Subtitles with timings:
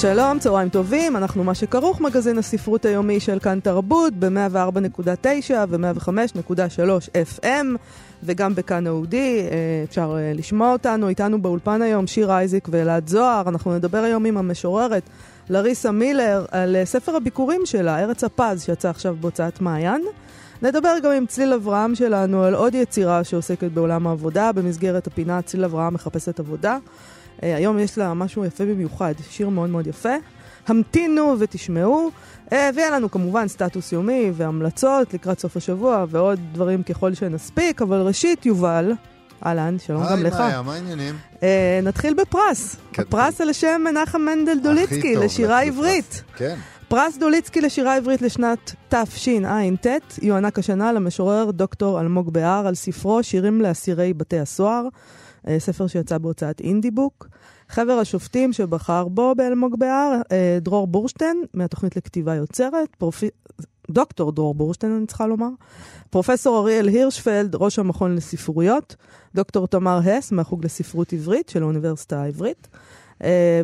[0.00, 6.80] שלום, צהריים טובים, אנחנו מה שכרוך, מגזין הספרות היומי של כאן תרבות ב-104.9 ו-105.3
[7.14, 7.66] FM
[8.22, 11.08] וגם בכאן אהודי, אה, אפשר אה, לשמוע אותנו.
[11.08, 13.48] איתנו באולפן היום שיר אייזיק ואלעד זוהר.
[13.48, 15.02] אנחנו נדבר היום עם המשוררת
[15.50, 20.04] לריסה מילר על אה, ספר הביקורים שלה, ארץ הפז, שיצא עכשיו בהוצאת מעיין.
[20.62, 25.64] נדבר גם עם צליל אברהם שלנו על עוד יצירה שעוסקת בעולם העבודה במסגרת הפינה צליל
[25.64, 26.78] אברהם מחפשת עבודה.
[27.38, 30.14] Uh, היום יש לה משהו יפה במיוחד, שיר מאוד מאוד יפה.
[30.66, 32.10] המתינו ותשמעו,
[32.46, 38.00] uh, ויהיה לנו כמובן סטטוס יומי והמלצות לקראת סוף השבוע ועוד דברים ככל שנספיק, אבל
[38.00, 38.92] ראשית, יובל,
[39.46, 40.34] אהלן, שלום גם לך.
[40.34, 41.14] היי, מאיה, מה העניינים?
[41.34, 41.40] Uh,
[41.82, 42.76] נתחיל בפרס.
[42.92, 43.02] כן.
[43.02, 46.22] הפרס על שם מנחם מנדל דוליצקי לשירה עברית.
[46.36, 46.56] כן.
[46.88, 49.86] פרס דוליצקי לשירה עברית לשנת תשע"ט
[50.22, 54.88] יוענק השנה למשורר דוקטור אלמוג בהר על ספרו שירים לאסירי בתי הסוהר,
[55.48, 57.28] אה, ספר שיצא בהוצאת אינדי בוק.
[57.68, 63.24] חבר השופטים שבחר בו באלמוג בהר, אה, דרור בורשטיין, מהתוכנית לכתיבה יוצרת, פרופ...
[63.90, 65.48] דוקטור דרור בורשטיין, אני צריכה לומר,
[66.10, 68.96] פרופסור אריאל הירשפלד, ראש המכון לספרויות,
[69.34, 72.68] דוקטור תמר הס, מהחוג לספרות עברית של האוניברסיטה העברית,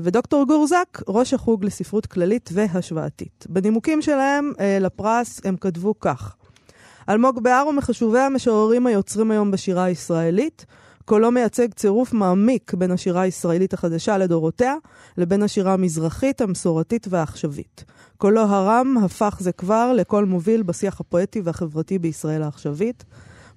[0.03, 3.47] ודוקטור גור זק, ראש החוג לספרות כללית והשוואתית.
[3.49, 6.37] בנימוקים שלהם אה, לפרס הם כתבו כך:
[7.09, 10.67] אלמוג בהר הוא מחשובי המשוררים היוצרים היום בשירה הישראלית.
[11.05, 14.75] קולו מייצג צירוף מעמיק בין השירה הישראלית החדשה לדורותיה,
[15.19, 17.85] לבין השירה המזרחית, המסורתית והעכשווית.
[18.19, 23.05] קולו הרם הפך זה כבר לקול מוביל בשיח הפואטי והחברתי בישראל העכשווית.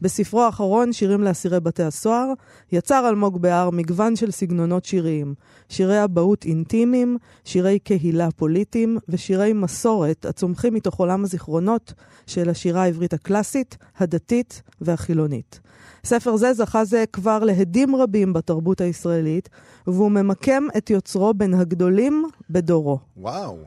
[0.01, 2.33] בספרו האחרון, שירים לאסירי בתי הסוהר,
[2.71, 5.33] יצר אלמוג בהר מגוון של סגנונות שיריים.
[5.69, 11.93] שירי אבהות אינטימיים, שירי קהילה פוליטיים ושירי מסורת הצומחים מתוך עולם הזיכרונות
[12.27, 15.59] של השירה העברית הקלאסית, הדתית והחילונית.
[16.03, 19.49] ספר זה זכה זה כבר להדים רבים בתרבות הישראלית,
[19.87, 22.99] והוא ממקם את יוצרו בין הגדולים בדורו.
[23.17, 23.57] וואו,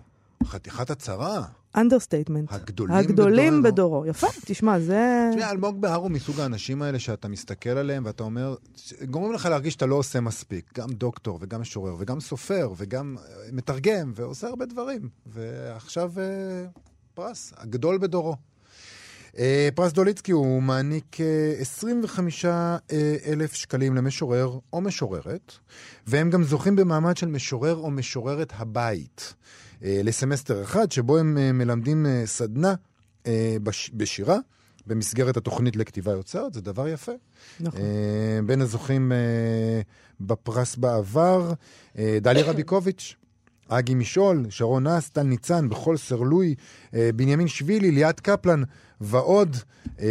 [0.44, 1.59] חתיכת הצהרה.
[1.76, 2.52] Understatement.
[2.53, 3.62] הגדולים הגדולים בדורנו.
[3.62, 4.06] בדורו.
[4.06, 5.31] יפה, תשמע, זה...
[5.34, 8.54] תשמע, אלמוג בהר הוא מסוג האנשים האלה שאתה מסתכל עליהם ואתה אומר,
[9.04, 10.78] גורמים לך להרגיש שאתה לא עושה מספיק.
[10.78, 15.09] גם דוקטור וגם משורר וגם סופר וגם אה, מתרגם ועושה הרבה דברים.
[15.26, 16.64] ועכשיו אה,
[17.14, 18.36] פרס, הגדול בדורו.
[19.38, 22.76] אה, פרס דוליצקי הוא מעניק אה, 25 אה,
[23.26, 25.53] אלף שקלים למשורר או משוררת,
[26.06, 29.34] והם גם זוכים במעמד של משורר או משוררת הבית.
[29.84, 32.74] אה, לסמסטר אחד, שבו הם אה, מלמדים אה, סדנה
[33.62, 34.36] בש- בשירה,
[34.86, 37.12] במסגרת התוכנית לכתיבה יוצרת, זה דבר יפה.
[37.60, 37.80] נכון.
[37.80, 37.86] אה,
[38.46, 39.80] בין הזוכים אה,
[40.20, 41.52] בפרס בעבר,
[41.98, 43.14] אה, דליה רביקוביץ',
[43.68, 46.54] אגי משעול, שרון נס, טל ניצן, בכל סרלוי,
[46.94, 48.62] אה, בנימין שבילי, ליאת קפלן
[49.00, 49.56] ועוד.
[50.00, 50.06] אה,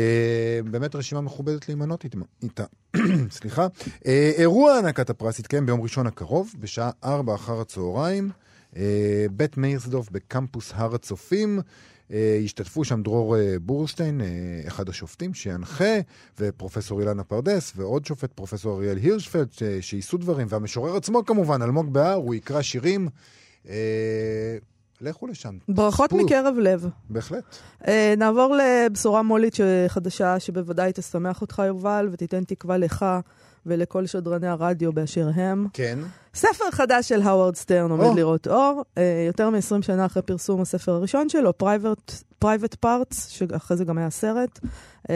[0.72, 2.63] באמת רשימה מכובדת להימנות איתה- איתה.
[3.38, 3.68] סליחה.
[4.06, 8.30] אה, אירוע הענקת הפרס יתקיים ביום ראשון הקרוב, בשעה 4 אחר הצהריים.
[8.78, 11.59] אה, בית מאירסדורף בקמפוס הר הצופים.
[12.12, 14.22] אה, השתתפו שם דרור אה, בורשטיין,
[14.68, 16.00] אחד השופטים שינחה,
[16.40, 19.50] ופרופסור אילנה פרדס, ועוד שופט, פרופסור אריאל הירשפלד,
[19.81, 23.07] שיישאו דברים, והמשורר עצמו כמובן, אלמוג בהר, הוא יקרא שירים.
[25.01, 25.57] לכו לשם.
[25.68, 26.18] ברכות צפו.
[26.18, 26.88] מקרב לב.
[27.09, 27.44] בהחלט.
[27.81, 27.88] Uh,
[28.18, 29.56] נעבור לבשורה מו"לית
[29.88, 33.06] חדשה שבוודאי תשמח אותך, יובל, ותיתן תקווה לך
[33.66, 35.68] ולכל שדרני הרדיו באשר הם.
[35.74, 36.00] כן.
[36.34, 38.16] ספר חדש של הווארד סטרן עומד או.
[38.16, 42.14] לראות אור, uh, יותר מ-20 שנה אחרי פרסום הספר הראשון שלו, Private,
[42.46, 44.59] Private Parts, שאחרי זה גם היה סרט.
[44.59, 45.12] Uh,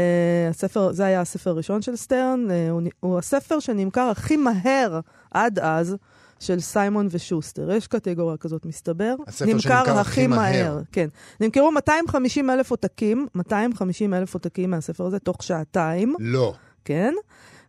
[0.49, 4.99] הספר, זה היה הספר הראשון של סטרן, uh, הוא, הוא הספר שנמכר הכי מהר
[5.31, 5.95] עד אז.
[6.39, 7.71] של סיימון ושוסטר.
[7.71, 9.15] יש קטגוריה כזאת, מסתבר.
[9.27, 10.81] הספר שנמכר הכי מהר.
[10.91, 11.07] כן.
[11.39, 16.53] נמכרו 250 אלף עותקים, 250 אלף עותקים מהספר הזה תוך שעתיים, לא.
[16.85, 17.13] כן.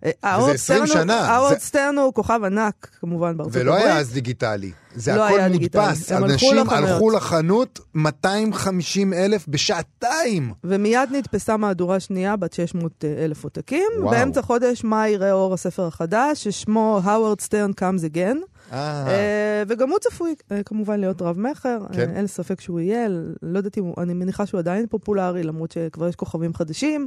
[0.06, 1.20] וזה האוורד 20 סטרן הוא- שנה.
[1.20, 3.84] האוורד סטרן הוא כוכב ענק, כמובן, בארצות ולא הברית.
[3.86, 4.72] היה אז דיגיטלי.
[4.94, 5.38] זה לא הכל.
[5.52, 6.12] מודפס.
[6.12, 6.70] הלכו אנשים.
[6.70, 10.52] הלכו לחנות 250 אלף בשעתיים.
[10.64, 13.86] ומיד נדפסה מהדורה שנייה בת 600 אלף עותקים.
[14.10, 18.36] באמצע חודש מאי יראה אור הספר החדש, ששמו Howard Stern Comes Again.
[18.72, 22.10] אה, אה, וגם הוא צפוי אה, כמובן להיות רב-מכר, כן.
[22.10, 23.08] אה, אין ספק שהוא יהיה,
[23.42, 27.06] לא יודעת אם אני מניחה שהוא עדיין פופולרי, למרות שכבר יש כוכבים חדשים.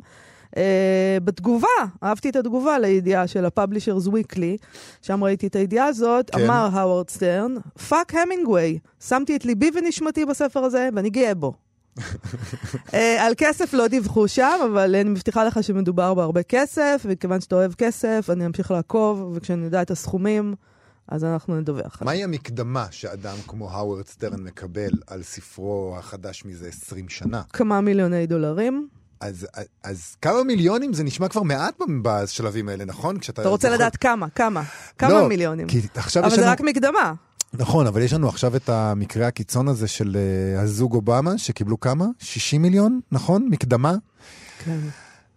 [0.51, 0.59] Uh,
[1.23, 1.67] בתגובה,
[2.03, 4.65] אהבתי את התגובה לידיעה של ה-Publishers Weekly,
[5.01, 6.44] שם ראיתי את הידיעה הזאת, כן.
[6.44, 7.55] אמר האוורד סטרן,
[7.89, 11.53] Fuck המינגווי, שמתי את ליבי ונשמתי בספר הזה ואני גאה בו.
[12.94, 17.55] אה, על כסף לא דיווחו שם, אבל אני מבטיחה לך שמדובר בהרבה כסף, וכיוון שאתה
[17.55, 20.55] אוהב כסף, אני אמשיך לעקוב, וכשאני אדע את הסכומים,
[21.07, 22.01] אז אנחנו נדווח.
[22.01, 27.41] מהי המקדמה שאדם כמו האוורד סטרן מקבל על ספרו החדש מזה 20 שנה?
[27.53, 28.88] כמה מיליוני דולרים.
[29.21, 29.47] אז,
[29.83, 33.19] אז כמה מיליונים זה נשמע כבר מעט בשלבים האלה, נכון?
[33.19, 33.75] כשאתה אתה רוצה זוכר...
[33.75, 34.63] לדעת כמה, כמה,
[34.97, 35.67] כמה לא, מיליונים.
[35.67, 36.51] כי עכשיו אבל זה לנו...
[36.51, 37.13] רק מקדמה.
[37.53, 42.05] נכון, אבל יש לנו עכשיו את המקרה הקיצון הזה של uh, הזוג אובמה, שקיבלו כמה?
[42.19, 43.47] 60 מיליון, נכון?
[43.51, 43.95] מקדמה?
[44.65, 44.79] כן,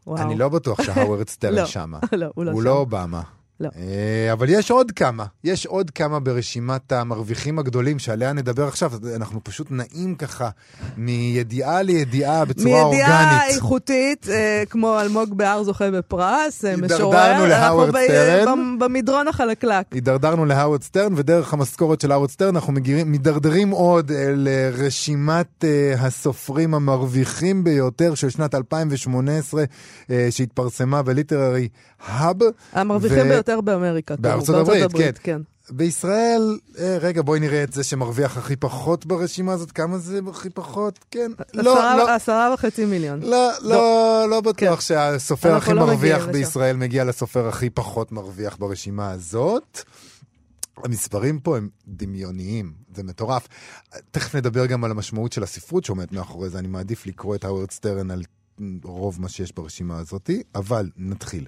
[0.07, 0.23] וואו.
[0.23, 1.99] אני לא בטוח שהאוורד סטרן לא, שמה.
[2.13, 2.67] לא, הוא לא הוא שם.
[2.67, 3.23] לא אובמה.
[3.61, 3.69] לא.
[3.77, 9.41] אה, אבל יש עוד כמה, יש עוד כמה ברשימת המרוויחים הגדולים שעליה נדבר עכשיו, אנחנו
[9.45, 10.49] פשוט נעים ככה
[10.97, 13.03] מידיעה לידיעה בצורה אורגנית.
[13.03, 17.19] מידיעה איכותית, אה, כמו אלמוג בהר זוכה בפרס, אה, משורר.
[17.19, 18.79] הידרדרנו להאוורד סטרן.
[18.79, 19.87] במדרון החלקלק.
[19.93, 22.73] הידרדרנו להאוורד סטרן, ודרך המשכורת של האוורד סטרן אנחנו
[23.07, 25.65] מידרדרים עוד אל רשימת
[25.99, 29.65] הסופרים המרוויחים ביותר של שנת 2018,
[30.31, 31.69] שהתפרסמה בליטררי
[32.07, 32.37] האב.
[32.73, 33.29] המרוויחים ו...
[33.29, 34.17] ביותר באמריקה.
[34.19, 35.37] בארצות הברית, הברית, כן.
[35.37, 35.43] כן.
[35.71, 39.73] בישראל, אה, רגע, בואי נראה את זה שמרוויח הכי פחות ברשימה הזאת.
[39.73, 40.99] כמה זה הכי פחות?
[41.11, 41.33] כן.
[41.55, 42.15] לא, לא.
[42.15, 43.21] עשרה וחצי מיליון.
[43.23, 44.81] לא, לא, לא, בטוח כן.
[44.81, 46.77] שהסופר הכי לא מרוויח בישראל.
[46.77, 49.81] מגיע לסופר הכי פחות מרוויח ברשימה הזאת.
[50.85, 53.49] המספרים פה הם דמיוניים, זה מטורף.
[54.11, 57.71] תכף נדבר גם על המשמעות של הספרות שעומדת מאחורי זה, אני מעדיף לקרוא את האוורד
[57.71, 58.23] סטרן על
[58.83, 61.47] רוב מה שיש ברשימה הזאת, אבל נתחיל.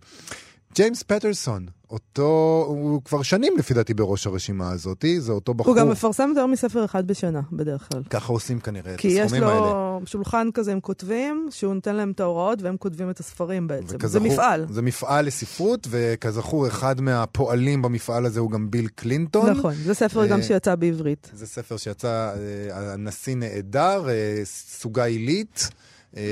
[0.74, 5.74] ג'יימס פטרסון, אותו, הוא כבר שנים לפי דעתי בראש הרשימה הזאת, זה אותו בחור.
[5.74, 8.02] הוא גם מפרסם יותר מספר אחד בשנה, בדרך כלל.
[8.10, 9.28] ככה עושים כנראה את הסכומים האלה.
[9.28, 10.00] כי יש לו.
[10.06, 13.96] שולחן כזה עם כותבים, שהוא נותן להם את ההוראות והם כותבים את הספרים בעצם.
[13.96, 14.66] וכזכור, זה מפעל.
[14.70, 19.50] זה מפעל לספרות, וכזכור, אחד מהפועלים במפעל הזה הוא גם ביל קלינטון.
[19.50, 21.30] נכון, זה ספר גם אה, שיצא בעברית.
[21.34, 25.70] זה ספר שיצא, אה, הנשיא נעדר, אה, סוגה עילית.
[26.16, 26.22] אה,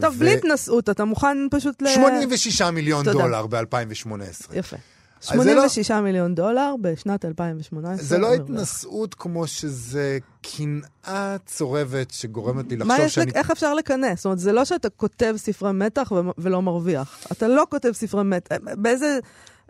[0.00, 0.18] טוב, ו...
[0.18, 1.88] בלי התנשאות, אתה מוכן פשוט ל...
[1.88, 3.18] 86 מיליון תודה.
[3.18, 4.54] דולר ב-2018.
[4.54, 4.76] יפה.
[5.20, 6.00] 86 לא...
[6.00, 8.04] מיליון דולר בשנת 2018.
[8.04, 13.08] זה לא התנשאות כמו שזה קנאה צורבת שגורמת לי לחשוב שאני...
[13.08, 13.32] שאני...
[13.34, 14.18] איך אפשר לכנס?
[14.18, 17.18] זאת אומרת, זה לא שאתה כותב ספרי מתח ולא מרוויח.
[17.32, 18.56] אתה לא כותב ספרי מתח.
[18.62, 19.18] באיזה...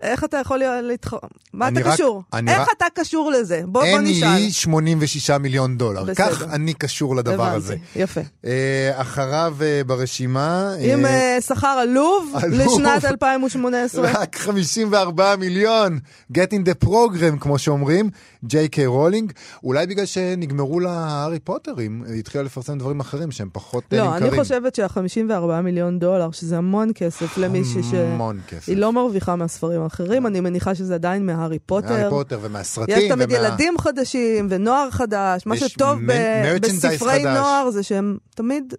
[0.03, 1.15] איך אתה יכול להתח...
[1.53, 2.23] מה אתה רק, קשור?
[2.49, 2.69] איך רק...
[2.77, 3.63] אתה קשור לזה?
[3.65, 4.29] בוא, בוא נשאל.
[4.29, 6.05] אין לי 86 מיליון דולר.
[6.05, 6.31] בסדר.
[6.31, 7.77] כך אני קשור לדבר הבנתי, הזה.
[7.97, 8.21] יפה.
[8.21, 8.47] אה,
[8.95, 10.73] אחריו אה, ברשימה...
[10.81, 14.11] עם אה, אה, שכר עלוב לשנת 2018.
[14.11, 15.99] רק 54 מיליון.
[16.33, 18.11] Get in the program, כמו שאומרים.
[18.45, 19.33] ג'יי קיי רולינג.
[19.65, 24.23] אולי בגלל שנגמרו לה הארי פוטרים, התחילה לפרסם דברים אחרים שהם פחות לא, נמכרים.
[24.23, 27.95] לא, אני חושבת שה-54 מיליון דולר, שזה המון כסף למישהי ש...
[27.95, 28.69] המון כסף.
[28.69, 31.89] היא לא מרוויחה מהספרים האחרים, אני מניחה שזה עדיין מהארי פוטר.
[31.89, 32.99] מהארי פוטר ומהסרטים.
[32.99, 33.39] יש תמיד ומה...
[33.39, 35.47] ילדים חדשים ונוער חדש.
[35.47, 36.13] מה שטוב ב...
[36.61, 37.39] בספרי חדש.
[37.39, 38.75] נוער זה שהם תמיד,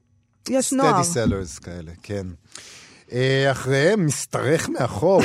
[0.49, 1.03] יש נוער.
[1.03, 2.27] steady sellers כאלה, כן.
[3.11, 5.21] אה, אחריהם, משתרך מאחור,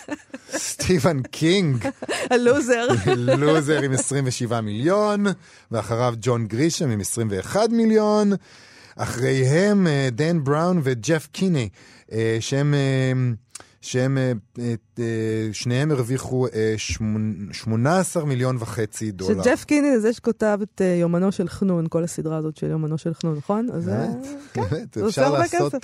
[0.56, 1.88] סטיבן קינג.
[2.30, 2.86] הלוזר.
[3.38, 5.24] לוזר עם 27 מיליון,
[5.70, 8.32] ואחריו ג'ון גרישם עם 21 מיליון.
[8.96, 11.68] אחריהם אה, דן בראון וג'ף קיני,
[12.12, 12.74] אה, שהם...
[13.84, 14.32] שהם, אה,
[14.98, 15.04] אה,
[15.52, 16.46] שניהם הרוויחו
[17.52, 19.42] 18 אה, מיליון וחצי דולר.
[19.42, 23.36] שג'ף קיני זה שכותב את יומנו של חנון, כל הסדרה הזאת של יומנו של חנון,
[23.36, 23.66] נכון?
[23.66, 25.74] באמת, כן, באמת, אפשר לעשות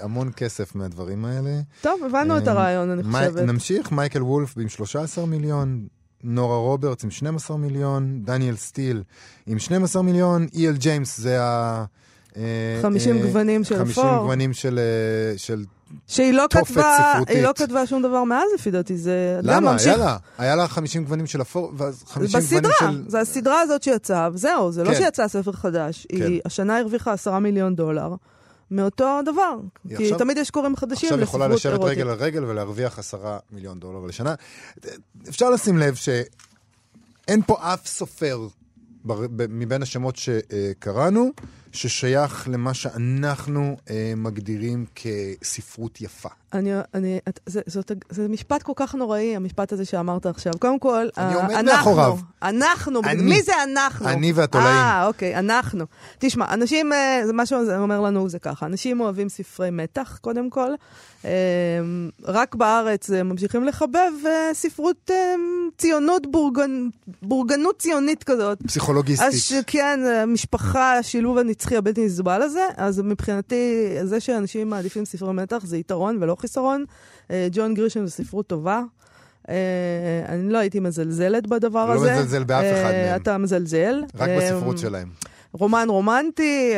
[0.00, 1.60] המון כסף מהדברים האלה.
[1.80, 3.42] טוב, הבנו את הרעיון, אני חושבת.
[3.42, 5.86] נמשיך, מייקל וולף עם 13 מיליון.
[6.24, 9.02] נורה רוברטס עם 12 מיליון, דניאל סטיל
[9.46, 11.84] עם 12 מיליון, אי.אל ג'יימס זה ה...
[12.82, 14.04] 50 גוונים של אפור.
[14.04, 14.80] 50 גוונים של
[16.06, 19.40] שהיא לא כתבה, היא לא כתבה שום דבר מאז לפי דעתי, זה...
[19.42, 19.76] למה?
[19.84, 20.16] היה לה.
[20.38, 22.86] היה לה 50 גוונים של אפור, ואז 50 גוונים של...
[22.86, 24.94] בסדרה, זה הסדרה הזאת שיצאה, וזהו, זה לא כן.
[24.94, 26.06] לא שיצא ספר חדש.
[26.08, 26.22] כן.
[26.22, 28.14] היא השנה הרוויחה 10 מיליון דולר.
[28.70, 31.54] מאותו דבר, כי עכשיו, תמיד יש קוראים חדשים לספרות אירוטית.
[31.54, 34.34] עכשיו יכולה לשבת רגל על רגל ולהרוויח עשרה מיליון דולר לשנה.
[35.28, 38.46] אפשר לשים לב שאין פה אף סופר
[39.48, 41.30] מבין השמות שקראנו,
[41.72, 46.28] ששייך למה שאנחנו אה, מגדירים כספרות יפה.
[46.52, 50.52] אני, אני, את, זה, זאת, זה משפט כל כך נוראי, המשפט הזה שאמרת עכשיו.
[50.58, 52.18] קודם כל, אני עומד אנחנו, מאחוריו.
[52.42, 54.08] אנחנו, אני, מי זה אנחנו?
[54.08, 54.70] אני והתולעים.
[54.70, 55.84] אה, אוקיי, אנחנו.
[56.18, 56.92] תשמע, אנשים,
[57.26, 60.74] זה מה שאומר לנו זה ככה, אנשים אוהבים ספרי מתח, קודם כל.
[61.24, 61.30] אה,
[62.24, 65.10] רק בארץ ממשיכים לחבב אה, ספרות
[65.78, 66.88] ציונות, בורגנ,
[67.22, 68.58] בורגנות ציונית כזאת.
[68.66, 69.28] פסיכולוגיסטית.
[69.28, 75.64] אז כן, משפחה, השילוב הנצחי הבלתי נסבל הזה, אז מבחינתי, זה שאנשים מעדיפים ספרי מתח
[75.64, 76.84] זה יתרון ולא חיסרון.
[77.30, 78.82] אה, ג'ון גרישם זה ספרות טובה.
[79.48, 79.54] אה,
[80.28, 82.06] אני לא הייתי מזלזלת בדבר הזה.
[82.06, 83.22] לא מזלזל באף אחד אה, מהם.
[83.22, 84.02] אתה מזלזל.
[84.14, 85.08] רק בספרות שלהם.
[85.52, 86.72] רומן רומנטי,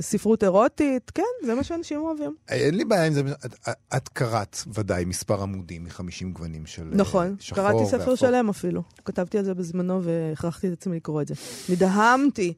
[0.00, 2.34] ספרות אירוטית, כן, זה מה שאנשים אוהבים.
[2.48, 7.36] אין לי בעיה עם זה, את, את קראת ודאי מספר עמודים מ-50 גוונים של נכון,
[7.38, 8.14] שחור קראתי ספר.
[8.14, 8.82] שלם אפילו.
[9.04, 11.34] כתבתי על זה בזמנו והכרחתי את עצמי לקרוא את זה.
[11.68, 12.54] נדהמתי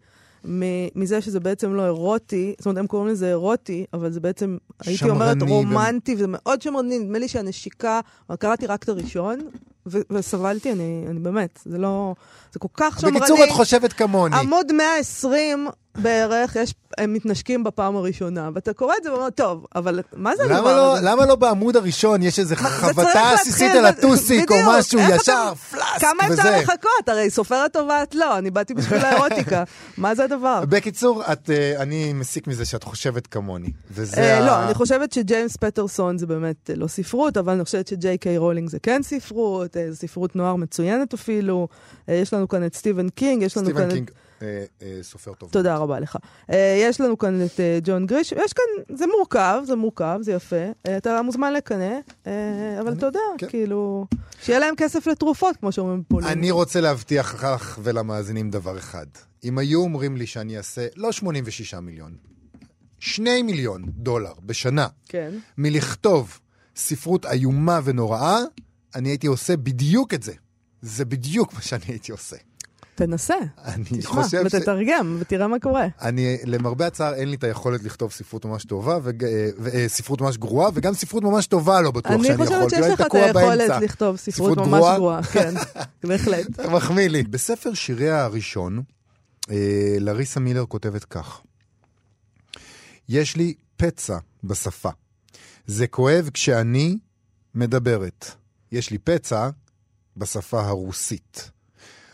[0.95, 5.11] מזה שזה בעצם לא אירוטי, זאת אומרת, הם קוראים לזה אירוטי, אבל זה בעצם, הייתי
[5.11, 8.01] אומרת רומנטי, וזה מאוד שמרני, נדמה לי שהנשיקה,
[8.39, 9.39] קראתי רק את הראשון,
[9.87, 12.15] ו- וסבלתי, אני, אני באמת, זה לא,
[12.53, 13.19] זה כל כך שמרני.
[13.19, 14.37] בקיצור, את חושבת כמוני.
[14.37, 15.69] עמוד 120
[16.03, 20.43] בערך, יש, הם מתנשקים בפעם הראשונה, ואתה קורא את זה ואומר, טוב, אבל מה זה
[20.45, 21.07] הדבר למה לא, הזה?
[21.11, 26.01] למה לא בעמוד הראשון יש צריך חבטה עסיסית על הטוסיק או משהו, ישר, אתה- פלאסק
[26.01, 26.57] כמה אפשר וזה.
[26.63, 27.09] לחכות?
[27.09, 29.65] הרי סופרת טובה את לא, אני באתי בשביל האירוטיקה.
[29.97, 30.63] מה זה הדבר?
[30.69, 33.71] בקיצור, את, אה, אני מסיק מזה שאת חושבת כמוני.
[33.91, 34.47] וזה אה, ה...
[34.47, 38.39] לא, אני חושבת שג'יימס פטרסון זה באמת אה, לא ספרות, אבל אני חושבת שג'יי קיי
[38.39, 41.69] רולינג זה כן ספרות, ספרות נוער מצוינת אפילו.
[42.09, 44.11] יש לנו כאן את סטיבן קינג, יש לנו כאן את...
[44.43, 45.51] אה, אה, סופר טוב.
[45.53, 46.19] תודה רבה לך.
[46.53, 50.67] אה, יש לנו כאן את ג'ון גריש, יש כאן, זה מורכב, זה מורכב, זה יפה.
[50.97, 51.99] אתה מוזמן לקנא,
[52.81, 53.49] אבל אתה יודע, כן.
[53.49, 54.07] כאילו,
[54.43, 56.29] שיהיה להם כסף לתרופות, כמו שאומרים בפולין.
[56.29, 59.07] אני רוצה להבטיח לך ולמאזינים דבר אחד.
[59.45, 62.17] אם היו אומרים לי שאני אעשה, לא 86 מיליון,
[62.99, 65.31] 2 מיליון דולר בשנה כן.
[65.59, 66.41] מלכתוב
[66.77, 68.39] ספרות איומה ונוראה,
[68.95, 70.33] אני הייתי עושה בדיוק את זה.
[70.83, 72.37] זה בדיוק מה שאני הייתי עושה.
[72.97, 73.35] תנסה,
[73.65, 74.55] אני תשמע, חושב ש...
[74.55, 75.87] ותתרגם, ותראה מה קורה.
[76.03, 79.25] אני, למרבה הצער, אין לי את היכולת לכתוב ספרות ממש טובה, וג...
[79.25, 79.69] אה, ו...
[79.69, 82.47] אה, ספרות ממש גרועה, וגם ספרות ממש טובה לא בטוח אני שאני יכול.
[82.47, 83.81] חושבת כי שיש אני לך את היכולת באמצע.
[83.81, 85.23] לכתוב ספרות ספרות ממש גרועה?
[85.23, 85.55] כן,
[86.09, 86.61] בהחלט.
[86.61, 87.23] מחמיא לי.
[87.23, 88.83] בספר שיריה הראשון,
[89.51, 91.41] אה, לריסה מילר כותבת כך:
[93.09, 94.91] יש לי פצע בשפה.
[95.67, 96.99] זה כואב כשאני
[97.55, 98.31] מדברת.
[98.73, 99.49] יש לי פצע
[100.17, 101.56] בשפה הרוסית.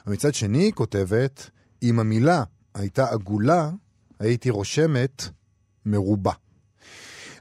[0.06, 1.50] ומצד שני, היא כותבת,
[1.82, 2.42] אם המילה
[2.74, 3.70] הייתה עגולה,
[4.18, 5.22] הייתי רושמת
[5.86, 6.32] מרובה.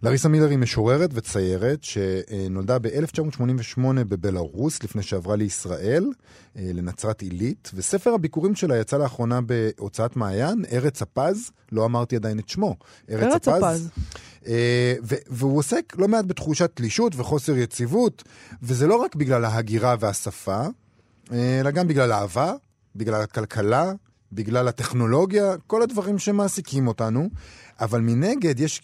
[0.04, 6.06] לריסה מילר היא משוררת וציירת שנולדה ב-1988 בבלארוס, לפני שעברה לישראל,
[6.58, 12.40] אה, לנצרת עילית, וספר הביקורים שלה יצא לאחרונה בהוצאת מעיין, ארץ הפז, לא אמרתי עדיין
[12.40, 12.76] את שמו.
[13.10, 13.90] ארץ הפז.
[14.48, 18.24] אה, ו- והוא עוסק לא מעט בתחושת תלישות וחוסר יציבות,
[18.64, 20.68] וזה לא רק בגלל ההגירה והשפה, אה,
[21.32, 22.54] אלא גם בגלל האהבה,
[22.96, 23.92] בגלל הכלכלה,
[24.32, 27.30] בגלל הטכנולוגיה, כל הדברים שמעסיקים אותנו.
[27.80, 28.82] אבל מנגד יש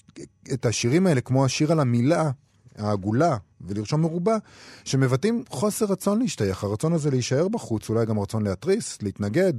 [0.54, 2.32] את השירים האלה, כמו השיר על המילה,
[2.78, 4.38] העגולה, ולרשום מרובה,
[4.84, 6.64] שמבטאים חוסר רצון להשתייך.
[6.64, 9.54] הרצון הזה להישאר בחוץ, אולי גם רצון להתריס, להתנגד.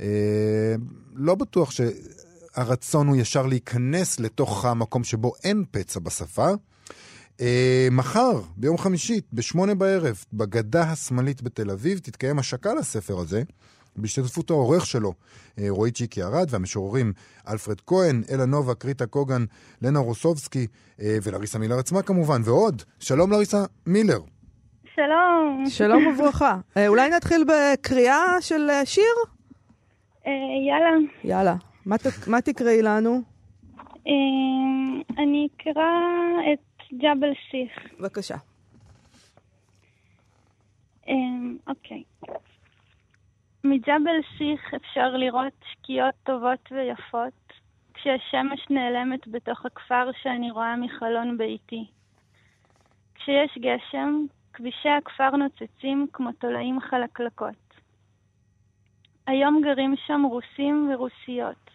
[0.00, 0.06] אה,
[1.14, 6.48] לא בטוח שהרצון הוא ישר להיכנס לתוך המקום שבו אין פצע בשפה.
[7.40, 13.42] אה, מחר, ביום חמישי, בשמונה בערב, בגדה השמאלית בתל אביב, תתקיים השקה לספר הזה,
[13.96, 15.12] בהשתתפות העורך שלו,
[15.58, 17.12] אה, רועי צ'יקי ארד, והמשוררים
[17.48, 19.44] אלפרד כהן, אלה נובה, קריטה קוגן,
[19.82, 20.66] לנה רוסובסקי,
[21.00, 22.82] אה, ולריסה מילר עצמה כמובן, ועוד.
[22.98, 24.20] שלום לריסה מילר.
[24.94, 25.64] שלום.
[25.68, 26.58] שלום וברכה.
[26.76, 29.04] אה, אולי נתחיל בקריאה של שיר?
[30.68, 30.90] יאללה.
[31.24, 31.56] יאללה.
[31.86, 33.20] מה ת- מה תקראי לנו?
[35.18, 35.82] אני אקרא
[36.52, 36.58] את
[36.92, 37.92] ג'בל סיח.
[37.98, 38.36] בבקשה.
[41.08, 41.14] אה,
[41.66, 42.02] אוקיי.
[43.64, 47.52] מג'בל סיח אפשר לראות שקיעות טובות ויפות,
[47.94, 51.86] כשהשמש נעלמת בתוך הכפר שאני רואה מחלון ביתי.
[53.14, 57.70] כשיש גשם, כבישי הכפר נוצצים כמו תולעים חלקלקות.
[59.26, 61.70] היום גרים שם רוסים ורוסיות,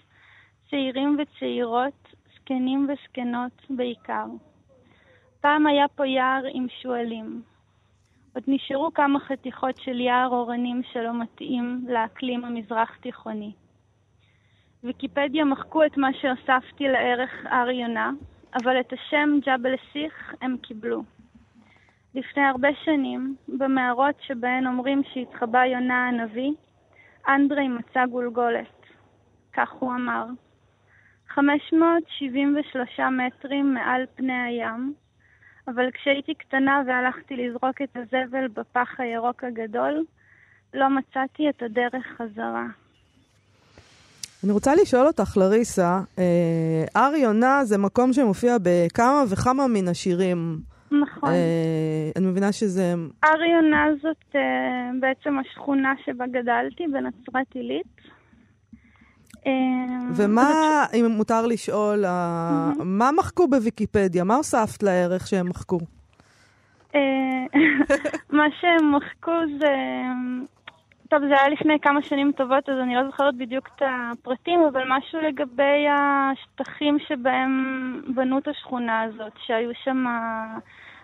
[0.70, 4.26] צעירים וצעירות, זקנים וזקנות בעיקר.
[5.46, 7.42] פעם היה פה יער עם שועלים.
[8.34, 13.52] עוד נשארו כמה חתיכות של יער אורנים שלא מתאים לאקלים המזרח-תיכוני.
[14.84, 18.12] ויקיפדיה מחקו את מה שהוספתי לערך הר יונה,
[18.56, 21.04] אבל את השם ג'בל סיח הם קיבלו.
[22.16, 26.52] לפני הרבה שנים, במערות שבהן אומרים שהתחבא יונה הנביא,
[27.28, 28.86] אנדרי מצא גולגולת.
[29.54, 30.26] כך הוא אמר.
[31.28, 35.05] 573 מטרים מעל פני הים,
[35.68, 40.06] אבל כשהייתי קטנה והלכתי לזרוק את הזבל בפח הירוק הגדול,
[40.74, 42.66] לא מצאתי את הדרך חזרה.
[44.44, 50.58] אני רוצה לשאול אותך, לריסה, אה, הר יונה זה מקום שמופיע בכמה וכמה מן השירים.
[50.92, 51.30] נכון.
[51.30, 52.94] אה, אני מבינה שזה...
[53.24, 54.42] הר יונה זאת אה,
[55.00, 58.15] בעצם השכונה שבה גדלתי, בנצרת עילית.
[59.48, 59.52] אה,
[60.16, 60.52] ומה,
[60.94, 62.06] אם מותר לשאול,
[62.80, 64.24] מה מחקו בוויקיפדיה?
[64.24, 65.80] מה הוספת לערך שהם מחקו?
[66.96, 67.46] אה,
[68.38, 69.76] מה שהם מחקו זה
[71.10, 74.84] טוב, זה היה לפני כמה שנים טובות, אז אני לא זוכרת בדיוק את הפרטים, אבל
[74.88, 80.06] משהו לגבי השטחים שבהם בנו את השכונה הזאת, שהיו שם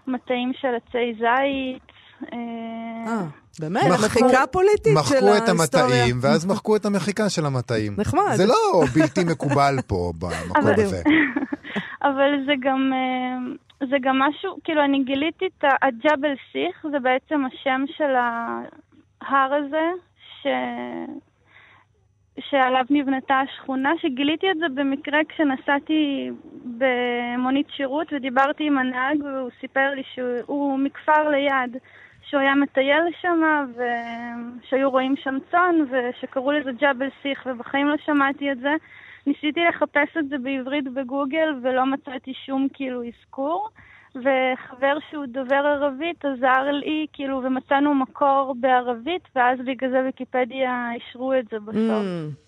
[0.08, 2.01] מטעים של עצי זית.
[2.34, 3.24] אה,
[3.60, 5.34] באמת, מחיקה פוליטית של ההיסטוריה.
[5.34, 7.96] מחקו את המטעים, ואז מחקו את המחיקה של המטעים.
[7.98, 8.34] נחמד.
[8.36, 11.02] זה לא בלתי מקובל פה במקום הזה.
[12.10, 17.42] אבל זה גם, אה, זה גם משהו, כאילו, אני גיליתי את הג'בל סיח, זה בעצם
[17.46, 18.16] השם של
[19.22, 19.90] ההר הזה,
[20.42, 20.48] ש...
[22.50, 26.30] שעליו נבנתה השכונה, שגיליתי את זה במקרה כשנסעתי
[26.78, 31.78] במונית שירות ודיברתי עם הנהג והוא סיפר לי שהוא מכפר ליד,
[32.30, 33.40] שהוא היה מטייל שם
[33.76, 38.74] ושהיו רואים שם צאן ושקראו לזה ג'בל סיח ובחיים לא שמעתי את זה.
[39.28, 43.70] ניסיתי לחפש את זה בעברית בגוגל ולא מצאתי שום כאילו אזכור.
[44.16, 51.34] וחבר שהוא דובר ערבית עזר לי, כאילו, ומצאנו מקור בערבית, ואז בגלל זה ויקיפדיה אישרו
[51.34, 52.04] את זה בסוף.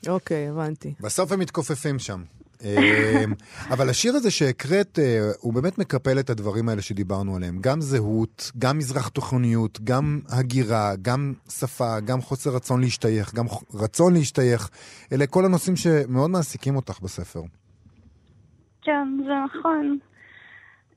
[0.05, 0.93] Mm, אוקיי, הבנתי.
[1.03, 2.21] בסוף הם מתכופפים שם.
[2.63, 3.33] אמ,
[3.69, 7.57] אבל השיר הזה שהקראת, אה, הוא באמת מקפל את הדברים האלה שדיברנו עליהם.
[7.61, 14.13] גם זהות, גם מזרח תוכניות, גם הגירה, גם שפה, גם חוסר רצון להשתייך, גם רצון
[14.13, 14.69] להשתייך.
[15.13, 17.41] אלה כל הנושאים שמאוד מעסיקים אותך בספר.
[18.81, 19.97] כן, זה נכון.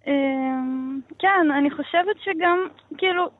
[0.06, 2.58] אמ, כן, אני חושבת שגם,
[2.98, 3.30] כאילו,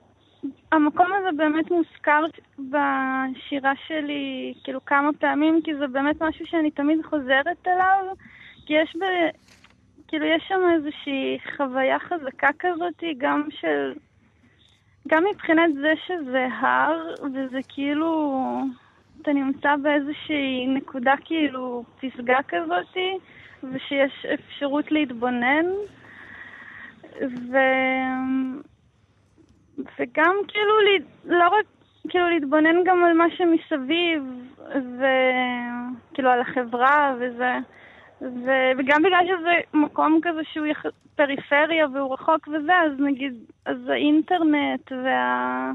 [0.72, 2.24] המקום הזה באמת מוזכר
[2.58, 8.14] בשירה שלי, כאילו, כמה פעמים, כי זה באמת משהו שאני תמיד חוזרת אליו,
[8.66, 9.04] כי יש ב...
[10.08, 13.92] כאילו, יש שם איזושהי חוויה חזקה כזאת, גם של...
[15.08, 18.40] גם מבחינת זה שזה הר, וזה כאילו...
[19.22, 23.18] אתה נמצא באיזושהי נקודה, כאילו, פסגה כזאתי,
[23.62, 25.66] ושיש אפשרות להתבונן.
[27.22, 27.56] ו...
[29.78, 30.74] וגם כאילו,
[31.24, 31.66] לא רק
[32.08, 34.22] כאילו להתבונן גם על מה שמסביב,
[34.96, 37.58] וכאילו על החברה וזה.
[38.20, 38.50] ו...
[38.78, 40.86] וגם בגלל שזה מקום כזה שהוא יח...
[41.16, 43.34] פריפריה והוא רחוק וזה, אז נגיד,
[43.66, 45.72] אז האינטרנט וה...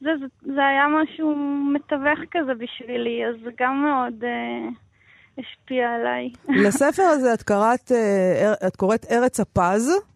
[0.00, 1.34] זה, זה, זה היה משהו
[1.74, 4.68] מתווך כזה בשבילי, אז זה גם מאוד אה,
[5.38, 6.30] השפיע עליי.
[6.48, 10.11] לספר הזה את קראת, אה, את קוראת ארץ הפז.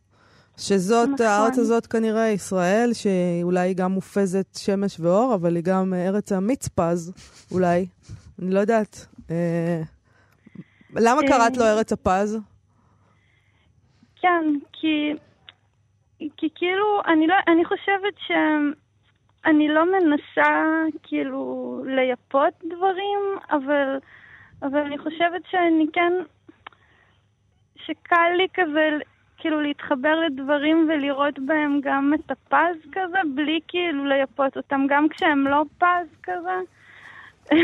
[0.59, 1.27] שזאת, נכון.
[1.27, 7.12] הארץ הזאת כנראה ישראל, שאולי היא גם מופזת שמש ואור, אבל היא גם ארץ המצפז,
[7.53, 7.87] אולי.
[8.42, 9.07] אני לא יודעת.
[9.31, 9.83] אה,
[10.95, 12.38] למה אה, קראת לו ארץ הפז?
[14.21, 15.14] כן, כי,
[16.19, 23.99] כי כאילו, אני, לא, אני חושבת שאני לא מנסה כאילו לייפות דברים, אבל,
[24.62, 26.12] אבל אני חושבת שאני כן,
[27.77, 28.99] שקל לי כזה
[29.38, 35.46] כאילו להתחבר לדברים ולראות בהם גם את הפז כזה, בלי כאילו לייפות אותם, גם כשהם
[35.46, 36.59] לא פז כזה.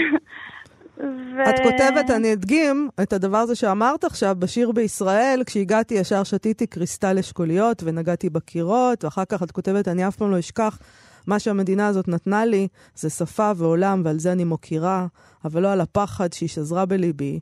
[1.36, 1.42] ו...
[1.50, 7.18] את כותבת, אני אדגים את הדבר הזה שאמרת עכשיו, בשיר בישראל, כשהגעתי ישר שתיתי קריסטל
[7.18, 10.78] אשכוליות ונגעתי בקירות, ואחר כך את כותבת, אני אף פעם לא אשכח,
[11.26, 15.06] מה שהמדינה הזאת נתנה לי זה שפה ועולם, ועל זה אני מוקירה,
[15.44, 17.40] אבל לא על הפחד שהיא שזרה בליבי.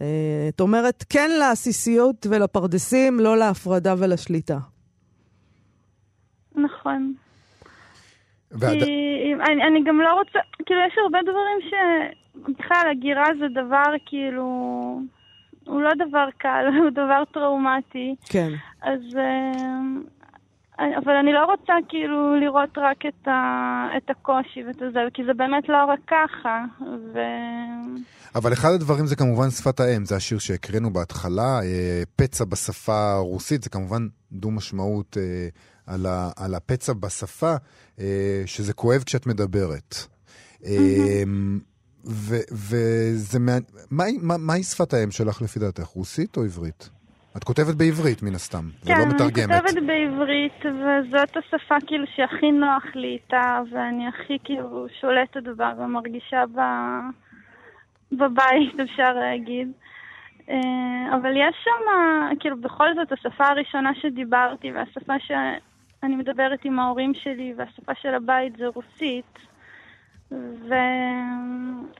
[0.00, 4.58] אה, את אומרת כן לעסיסיות ולפרדסים, לא להפרדה ולשליטה.
[6.54, 7.14] נכון.
[8.50, 8.76] ועד...
[9.48, 11.72] אני, אני גם לא רוצה, כאילו יש הרבה דברים ש...
[12.58, 14.44] בכלל, הגירה זה דבר כאילו...
[15.66, 18.14] הוא לא דבר קל, הוא דבר טראומטי.
[18.24, 18.52] כן.
[18.82, 19.00] אז...
[19.16, 19.52] אה,
[20.78, 25.34] אבל אני לא רוצה כאילו לראות רק את, ה, את הקושי ואת זה, כי זה
[25.34, 26.64] באמת לא רק ככה.
[27.14, 27.18] ו...
[28.34, 33.62] אבל אחד הדברים זה כמובן שפת האם, זה השיר שהקראנו בהתחלה, אה, פצע בשפה הרוסית,
[33.62, 35.48] זה כמובן דו משמעות אה,
[35.86, 37.54] על, ה, על הפצע בשפה,
[38.00, 39.96] אה, שזה כואב כשאת מדברת.
[42.52, 43.58] וזה, מה,
[44.20, 46.90] מה, מהי שפת האם שלך לפי דעתך, רוסית או עברית?
[47.36, 49.46] את כותבת בעברית מן הסתם, כן, ולא מתרגמת.
[49.46, 55.42] כן, אני כותבת בעברית, וזאת השפה כאילו שהכי נוח לי איתה, ואני הכי כאילו שולטת
[55.56, 57.00] בה ומרגישה בה
[58.12, 59.72] בבית, אפשר להגיד.
[60.50, 67.14] אה, אבל יש שם, כאילו בכל זאת, השפה הראשונה שדיברתי, והשפה שאני מדברת עם ההורים
[67.14, 69.53] שלי, והשפה של הבית זה רוסית.
[70.68, 70.74] ו...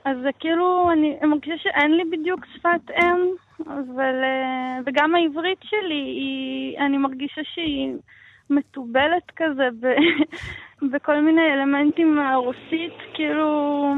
[0.05, 3.35] אז זה כאילו, אני מרגישה שאין לי בדיוק שפת אם,
[3.67, 4.23] אבל...
[4.23, 7.93] אה, וגם העברית שלי, היא, אני מרגישה שהיא
[8.49, 9.87] מתובלת כזה ב...
[10.91, 13.93] בכל מיני אלמנטים מהרוסית, כאילו...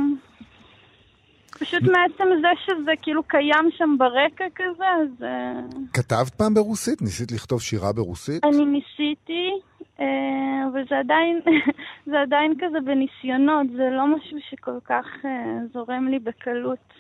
[1.60, 5.24] פשוט מעצם זה שזה כאילו קיים שם ברקע כזה, אז...
[5.24, 5.60] אה,
[5.94, 7.02] כתבת פעם ברוסית?
[7.02, 8.44] ניסית לכתוב שירה ברוסית?
[8.44, 9.50] אני ניסיתי,
[10.72, 11.40] אבל זה עדיין,
[12.12, 15.30] זה עדיין כזה בניסיונות, זה לא משהו שכל כך אה,
[15.74, 16.94] זורם לי בקלות.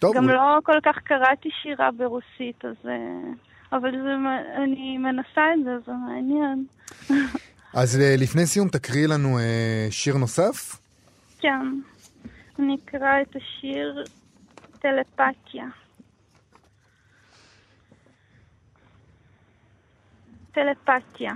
[0.00, 2.88] טוב, גם הוא- לא כל כך קראתי שירה ברוסית, אז...
[2.88, 3.32] אה,
[3.72, 4.14] אבל זה,
[4.62, 6.64] אני מנסה את זה, זה מעניין.
[7.80, 10.80] אז אה, לפני סיום תקריאי לנו אה, שיר נוסף.
[11.40, 11.66] כן.
[12.58, 14.04] אני אקרא את השיר
[14.78, 15.64] טלפתיה.
[20.52, 21.32] טלפתיה.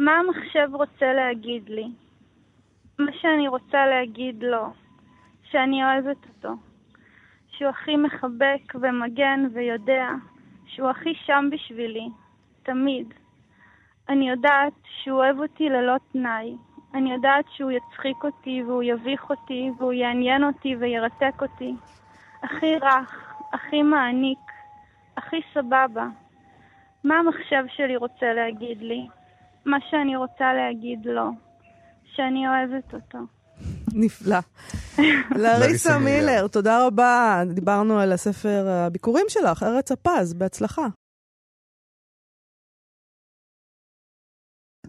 [0.00, 1.88] מה המחשב רוצה להגיד לי?
[2.98, 4.72] מה שאני רוצה להגיד לו,
[5.50, 6.54] שאני אוהבת אותו,
[7.48, 10.08] שהוא הכי מחבק ומגן ויודע,
[10.66, 12.08] שהוא הכי שם בשבילי,
[12.62, 13.14] תמיד.
[14.08, 16.56] אני יודעת שהוא אוהב אותי ללא תנאי.
[16.94, 21.74] אני יודעת שהוא יצחיק אותי והוא יביך אותי והוא יעניין אותי וירתק אותי.
[22.42, 24.38] הכי רך, הכי מעניק,
[25.16, 26.06] הכי סבבה.
[27.04, 29.08] מה המחשב שלי רוצה להגיד לי?
[29.64, 31.30] מה שאני רוצה להגיד לו,
[32.14, 33.18] שאני אוהבת אותו.
[33.94, 34.38] נפלא.
[35.42, 36.48] לאריסה מילר.
[36.48, 37.42] תודה רבה.
[37.54, 40.86] דיברנו על הספר הביקורים שלך, ארץ הפז, בהצלחה.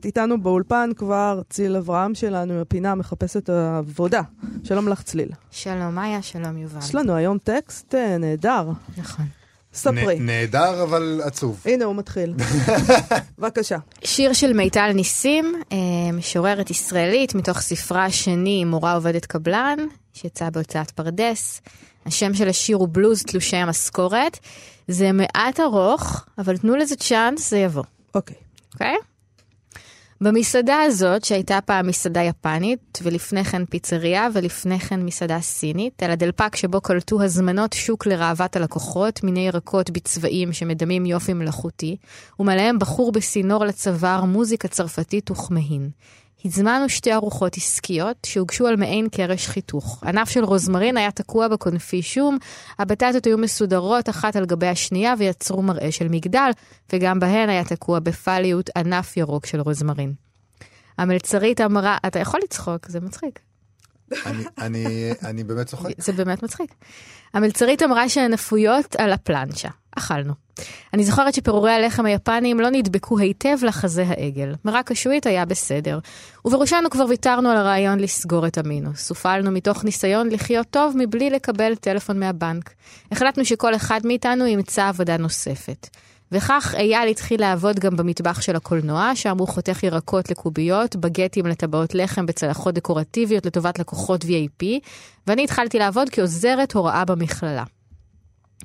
[0.05, 4.21] איתנו באולפן כבר צליל אברהם שלנו, הפינה מחפשת עבודה.
[4.63, 5.29] שלום לך, צליל.
[5.51, 6.79] שלום מאיה, שלום יובל.
[6.79, 8.69] יש לנו היום טקסט אה, נהדר.
[8.97, 9.25] נכון.
[9.73, 10.19] ספרי.
[10.19, 11.61] נהדר אבל עצוב.
[11.65, 12.33] הנה הוא מתחיל.
[13.39, 13.77] בבקשה.
[14.03, 15.77] שיר של מיטל ניסים, אה,
[16.13, 19.77] משוררת ישראלית, מתוך ספרה השני, מורה עובדת קבלן,
[20.13, 21.61] שיצא בהוצאת פרדס.
[22.05, 24.39] השם של השיר הוא בלוז תלושי המשכורת.
[24.87, 27.83] זה מעט ארוך, אבל תנו לזה צ'אנס, זה יבוא,
[28.15, 28.35] אוקיי.
[28.73, 28.95] אוקיי?
[30.21, 36.55] במסעדה הזאת, שהייתה פעם מסעדה יפנית, ולפני כן פיצריה, ולפני כן מסעדה סינית, על הדלפק
[36.55, 41.97] שבו קלטו הזמנות שוק לראוות הלקוחות, מיני ירקות בצבעים שמדמים יופי מלאכותי,
[42.39, 45.89] ומעליהם בחור בסינור לצוואר, מוזיקה צרפתית וכמהין.
[46.45, 50.03] הזמנו שתי ארוחות עסקיות שהוגשו על מעין קרש חיתוך.
[50.03, 52.37] ענף של רוזמרין היה תקוע בקונפי שום,
[52.79, 56.49] הבטטות היו מסודרות אחת על גבי השנייה ויצרו מראה של מגדל,
[56.93, 60.13] וגם בהן היה תקוע בפליות ענף ירוק של רוזמרין.
[60.97, 63.39] המלצרית אמרה, אתה יכול לצחוק, זה מצחיק.
[64.25, 65.89] אני- אני- אני באמת צוחק.
[65.97, 66.73] זה באמת מצחיק.
[67.33, 69.69] המלצרית אמרה שהן אפויות על הפלנצ'ה.
[69.97, 70.33] אכלנו.
[70.93, 74.53] אני זוכרת שפירורי הלחם היפניים לא נדבקו היטב לחזה העגל.
[74.65, 75.99] מרק השועית היה בסדר.
[76.45, 79.09] ובראשנו כבר ויתרנו על הרעיון לסגור את המינוס.
[79.09, 82.69] הופעלנו מתוך ניסיון לחיות טוב מבלי לקבל טלפון מהבנק.
[83.11, 85.87] החלטנו שכל אחד מאיתנו ימצא עבודה נוספת.
[86.31, 91.95] וכך אייל התחיל לעבוד גם במטבח של הקולנוע, שם הוא חותך ירקות לקוביות, בגטים לטבעות
[91.95, 94.65] לחם בצלחות דקורטיביות לטובת לקוחות VIP,
[95.27, 97.63] ואני התחלתי לעבוד כעוזרת הוראה במכללה.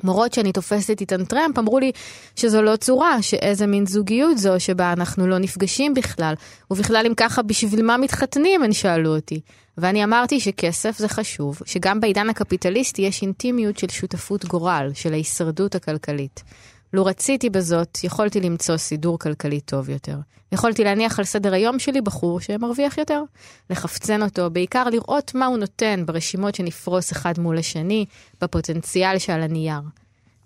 [0.06, 1.92] מורות שאני תופסת איתן טרמפ אמרו לי
[2.36, 6.34] שזו לא צורה, שאיזה מין זוגיות זו שבה אנחנו לא נפגשים בכלל,
[6.70, 9.40] ובכלל אם ככה בשביל מה מתחתנים, הן שאלו אותי.
[9.78, 15.74] ואני אמרתי שכסף זה חשוב, שגם בעידן הקפיטליסטי יש אינטימיות של שותפות גורל, של ההישרדות
[15.74, 16.42] הכלכלית.
[16.92, 20.16] לו רציתי בזאת, יכולתי למצוא סידור כלכלי טוב יותר.
[20.52, 23.22] יכולתי להניח על סדר היום שלי בחור שמרוויח יותר.
[23.70, 28.04] לחפצן אותו, בעיקר לראות מה הוא נותן ברשימות שנפרוס אחד מול השני,
[28.40, 29.80] בפוטנציאל שעל הנייר.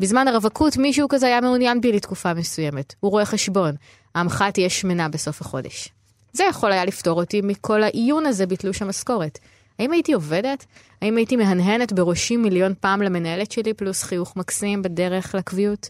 [0.00, 2.94] בזמן הרווקות מישהו כזה היה מעוניין בי לתקופה מסוימת.
[3.00, 3.74] הוא רואה חשבון,
[4.16, 5.88] עמך תהיה שמנה בסוף החודש.
[6.32, 9.38] זה יכול היה לפתור אותי מכל העיון הזה בתלוש המשכורת.
[9.78, 10.66] האם הייתי עובדת?
[11.02, 15.88] האם הייתי מהנהנת בראשי מיליון פעם למנהלת שלי פלוס חיוך מקסים בדרך לקביעות?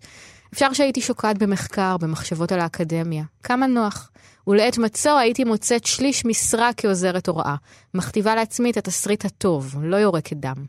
[0.54, 3.24] אפשר שהייתי שוקעת במחקר, במחשבות על האקדמיה.
[3.42, 4.10] כמה נוח.
[4.46, 7.54] ולעת מצוא הייתי מוצאת שליש משרה כעוזרת הוראה.
[7.94, 10.64] מכתיבה לעצמי את התסריט הטוב, לא יורקת דם.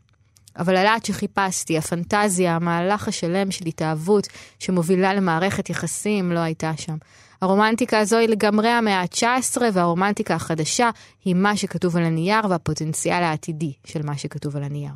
[0.58, 6.96] אבל הלהט שחיפשתי, הפנטזיה, המהלך השלם של התאהבות שמובילה למערכת יחסים, לא הייתה שם.
[7.42, 10.90] הרומנטיקה הזו היא לגמרי המאה ה-19, והרומנטיקה החדשה
[11.24, 14.92] היא מה שכתוב על הנייר והפוטנציאל העתידי של מה שכתוב על הנייר.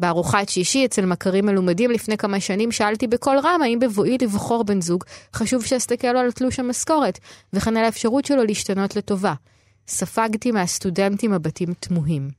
[0.00, 4.80] בארוחת שישי אצל מכרים מלומדים לפני כמה שנים שאלתי בקול רם האם בבואי לבחור בן
[4.80, 5.04] זוג
[5.34, 7.18] חשוב שאסתכל לו על תלוש המשכורת,
[7.52, 9.34] וכן על האפשרות שלו להשתנות לטובה.
[9.88, 12.30] ספגתי מהסטודנטים מבטים תמוהים.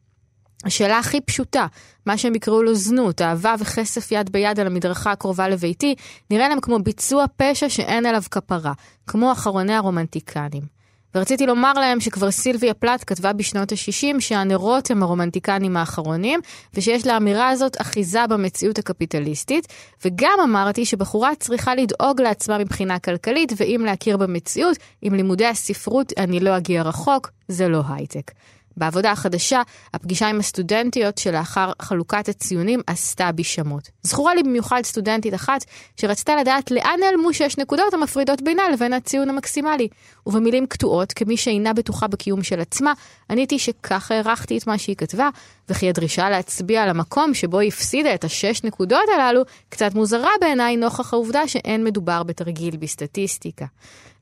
[0.65, 1.67] השאלה הכי פשוטה,
[2.05, 5.95] מה שהם יקראו לו זנות, אהבה וכסף יד ביד על המדרכה הקרובה לביתי,
[6.29, 8.73] נראה להם כמו ביצוע פשע שאין עליו כפרה,
[9.07, 10.76] כמו אחרוני הרומנטיקנים.
[11.15, 16.39] ורציתי לומר להם שכבר סילביה פלט כתבה בשנות ה-60 שהנרות הם הרומנטיקנים האחרונים,
[16.73, 19.67] ושיש לאמירה הזאת אחיזה במציאות הקפיטליסטית,
[20.05, 26.39] וגם אמרתי שבחורה צריכה לדאוג לעצמה מבחינה כלכלית, ואם להכיר במציאות, עם לימודי הספרות אני
[26.39, 28.31] לא אגיע רחוק, זה לא הייטק.
[28.77, 29.61] בעבודה החדשה,
[29.93, 33.89] הפגישה עם הסטודנטיות שלאחר חלוקת הציונים עשתה בי שמות.
[34.03, 39.29] זכורה לי במיוחד סטודנטית אחת שרצתה לדעת לאן נעלמו שש נקודות המפרידות בינה לבין הציון
[39.29, 39.87] המקסימלי.
[40.25, 42.93] ובמילים קטועות, כמי שאינה בטוחה בקיום של עצמה,
[43.29, 45.29] עניתי שככה הערכתי את מה שהיא כתבה,
[45.69, 50.77] וכי הדרישה להצביע על המקום שבו היא הפסידה את השש נקודות הללו, קצת מוזרה בעיניי
[50.77, 53.65] נוכח העובדה שאין מדובר בתרגיל בסטטיסטיקה.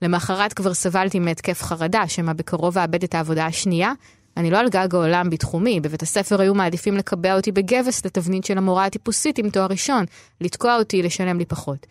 [0.02, 3.94] למחרת כבר סבלתי מהתקף חרדה, שמא בקרוב אאבד את העבודה השנייה.
[4.38, 8.58] אני לא על גג העולם בתחומי, בבית הספר היו מעדיפים לקבע אותי בגבס לתבנית של
[8.58, 10.06] המורה הטיפוסית עם תואר ראשון,
[10.42, 11.86] לתקוע אותי, לשלם לי פחות.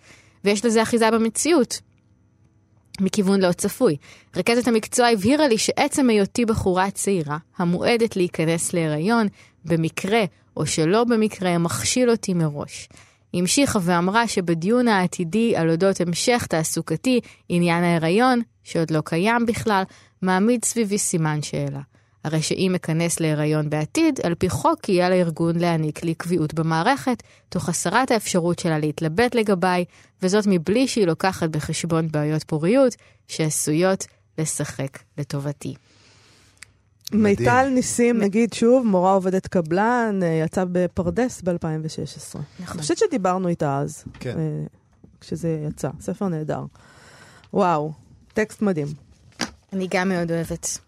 [0.44, 1.80] ויש לזה אחיזה במציאות,
[3.00, 3.96] מכיוון לא צפוי.
[4.36, 9.26] רכזת המקצוע הבהירה לי שעצם היותי בחורה צעירה, המועדת להיכנס להיריון,
[9.64, 10.24] במקרה
[10.56, 12.88] או שלא במקרה, מכשיל אותי מראש.
[13.32, 19.82] היא המשיכה ואמרה שבדיון העתידי על אודות המשך תעסוקתי, עניין ההיריון, שעוד לא קיים בכלל,
[20.22, 21.80] מעמיד סביבי סימן שאלה.
[22.24, 27.68] הרי שאם אכנס להיריון בעתיד, על פי חוק יהיה לארגון להעניק לי קביעות במערכת, תוך
[27.68, 29.84] הסרת האפשרות שלה להתלבט לגביי,
[30.22, 32.96] וזאת מבלי שהיא לוקחת בחשבון בעיות פוריות
[33.28, 34.06] שעשויות
[34.38, 35.74] לשחק לטובתי.
[37.12, 41.52] מיטל ניסים, נגיד שוב, מורה עובדת קבלן, אה, יצא בפרדס ב-2016.
[42.30, 42.42] נכון.
[42.58, 44.38] אני חושבת שדיברנו איתה אז, כן.
[44.38, 44.66] אה,
[45.20, 45.88] כשזה יצא.
[46.00, 46.60] ספר נהדר.
[47.52, 47.92] וואו,
[48.34, 48.86] טקסט מדהים.
[49.72, 50.78] אני גם מאוד אוהבת.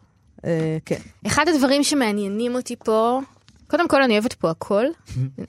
[0.45, 0.99] אה, כן.
[1.27, 3.21] אחד הדברים שמעניינים אותי פה,
[3.69, 4.85] קודם כל אני אוהבת פה הכל,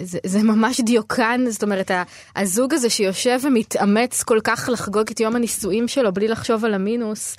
[0.01, 1.91] זה, זה ממש דיוקן, זאת אומרת
[2.35, 7.37] הזוג הזה שיושב ומתאמץ כל כך לחגוג את יום הנישואים שלו בלי לחשוב על המינוס,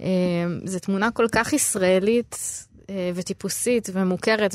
[0.00, 0.06] אה,
[0.64, 2.36] זו תמונה כל כך ישראלית
[2.90, 4.54] אה, וטיפוסית ומוכרת,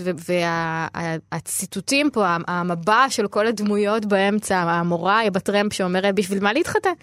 [1.31, 6.93] והציטוטים פה, ה- המבע של כל הדמויות באמצע, המורה בטרמפ שאומרת בשביל מה להתחתן,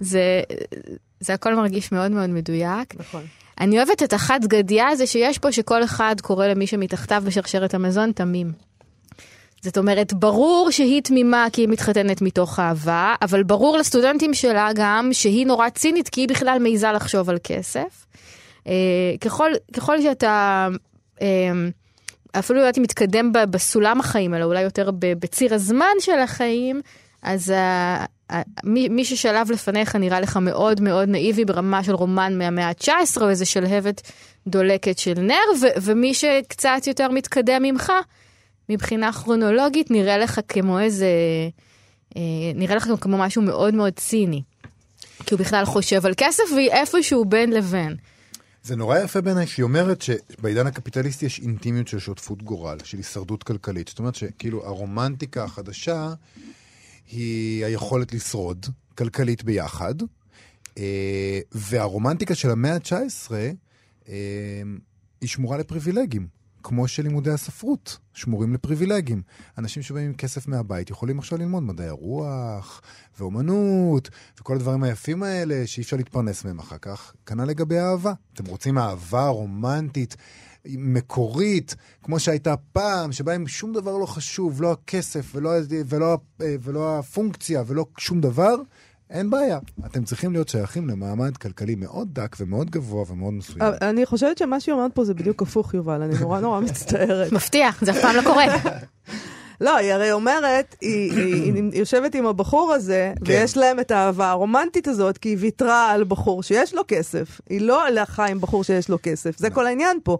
[0.00, 0.42] זה,
[1.20, 2.94] זה הכל מרגיש מאוד מאוד מדויק.
[3.00, 3.22] נכון.
[3.60, 8.12] אני אוהבת את החד גדיה הזה שיש פה, שכל אחד קורא למי שמתחתיו בשרשרת המזון
[8.12, 8.52] תמים.
[9.62, 15.08] זאת אומרת, ברור שהיא תמימה כי היא מתחתנת מתוך אהבה, אבל ברור לסטודנטים שלה גם
[15.12, 18.06] שהיא נורא צינית כי היא בכלל מעיזה לחשוב על כסף.
[18.66, 18.72] אה,
[19.20, 20.68] ככל, ככל שאתה
[21.22, 21.26] אה,
[22.38, 26.80] אפילו יודעת אם מתקדם בסולם החיים, אלא אולי יותר בציר הזמן של החיים,
[27.22, 28.04] אז ה- ה-
[28.64, 33.44] מי, ששלב לפניך נראה לך מאוד מאוד נאיבי ברמה של רומן מהמאה ה-19 או איזה
[33.44, 34.12] שלהבת
[34.46, 37.92] דולקת של נר, ו- ומי שקצת יותר מתקדם ממך,
[38.68, 41.06] מבחינה כרונולוגית נראה לך כמו איזה,
[42.16, 42.22] אה,
[42.54, 44.42] נראה לך כמו משהו מאוד מאוד ציני.
[45.26, 47.96] כי הוא בכלל חושב על כסף והיא איפשהו בין לבין.
[48.62, 53.42] זה נורא יפה בעיניי שהיא אומרת שבעידן הקפיטליסטי יש אינטימיות של שותפות גורל, של הישרדות
[53.42, 53.88] כלכלית.
[53.88, 56.12] זאת אומרת שכאילו הרומנטיקה החדשה
[57.10, 59.94] היא היכולת לשרוד כלכלית ביחד,
[60.78, 63.32] אה, והרומנטיקה של המאה ה-19
[64.08, 64.62] אה,
[65.20, 66.38] היא שמורה לפריבילגים.
[66.62, 69.22] כמו שלימודי הספרות שמורים לפריבילגים.
[69.58, 72.82] אנשים שבאים עם כסף מהבית יכולים עכשיו ללמוד מדעי הרוח,
[73.18, 77.12] ואומנות, וכל הדברים היפים האלה שאי אפשר להתפרנס מהם אחר כך.
[77.26, 78.12] כנ"ל לגבי אהבה.
[78.34, 80.16] אתם רוצים אהבה רומנטית,
[80.78, 85.50] מקורית, כמו שהייתה פעם, שבה עם שום דבר לא חשוב, לא הכסף ולא,
[85.88, 88.54] ולא, ולא הפונקציה ולא שום דבר,
[89.10, 89.58] אין בעיה.
[89.86, 93.72] אתם צריכים להיות שייכים למעמד כלכלי מאוד דק ומאוד גבוה ומאוד מסוים.
[93.82, 97.32] אני חושבת שמה שהיא אומרת פה זה בדיוק הפוך, יובל, אני נורא נורא מצטערת.
[97.32, 98.44] מפתיע, זה אף פעם לא קורה.
[99.60, 103.32] לא, היא הרי אומרת, היא, היא, היא יושבת עם הבחור הזה, כן.
[103.32, 107.40] ויש להם את האהבה הרומנטית הזאת, כי היא ויתרה על בחור שיש לו כסף.
[107.50, 110.18] היא לא הלכה עם בחור שיש לו כסף, זה כל העניין פה.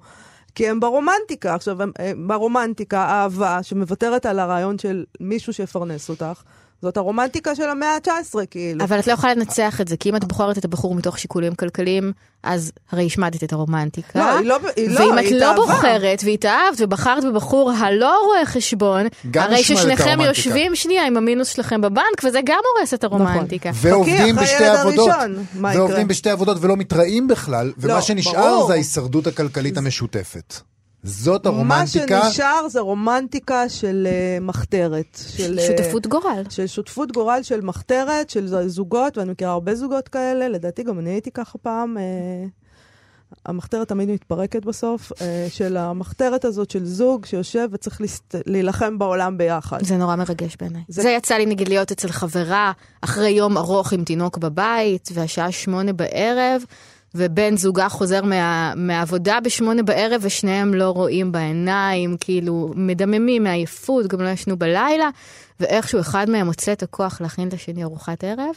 [0.55, 1.55] כי הם ברומנטיקה.
[1.55, 6.43] עכשיו, הם, הם ברומנטיקה, אהבה, שמוותרת על הרעיון של מישהו שיפרנס אותך,
[6.83, 8.85] זאת הרומנטיקה של המאה ה-19, כאילו.
[8.85, 11.55] אבל את לא יכולה לנצח את זה, כי אם את בוחרת את הבחור מתוך שיקולים
[11.55, 12.13] כלכליים,
[12.43, 14.19] אז הרי השמדת את הרומנטיקה.
[14.19, 15.55] לא, היא לא, היא לא, ואם את לא.
[15.55, 20.21] בוחרת והתאהבת ובחרת בבחור הלא רואה חשבון, הרי ששניכם.
[20.21, 23.71] יושבים שנייה עם המינוס שלכם בבנק, וזה גם הורס את הרומנטיקה.
[23.75, 25.11] ועובדים בשתי עבודות.
[25.55, 28.67] ועובדים בשתי עבודות ולא מתראים בכלל, ומה לא, שנשאר.
[28.67, 30.55] זה ההישרדות הכלכלית המשותפת.
[31.03, 32.23] זאת מה הרומנטיקה.
[32.23, 35.19] שנשאר זה רומנטיקה של uh, מחתרת.
[35.37, 36.43] של, שותפות גורל.
[36.51, 41.11] של שותפות גורל של מחתרת, של זוגות, ואני מכירה הרבה זוגות כאלה, לדעתי גם אני
[41.11, 41.99] הייתי ככה פעם.
[41.99, 42.03] אה,
[43.47, 48.35] המחתרת תמיד מתפרקת בסוף, אה, של המחתרת הזאת של זוג שיושב וצריך להסת...
[48.47, 49.79] להילחם בעולם ביחד.
[49.85, 50.83] זה נורא מרגש בעיניי.
[50.89, 51.11] זה- זה...
[51.11, 56.63] יצא לי נגיד להיות אצל חברה אחרי יום ארוך עם תינוק בבית, והשעה שמונה בערב,
[57.19, 58.73] ובן זוגה חוזר מה...
[58.77, 65.11] מהעבודה בשמונה בערב, ושניהם לא רואים בעיניים, כאילו מדממים מעייפות, גם לא ישנו בלילה,
[65.61, 68.55] ואיכשהו אחד מהם מוצא את הכוח להכין לשני ארוחת ערב.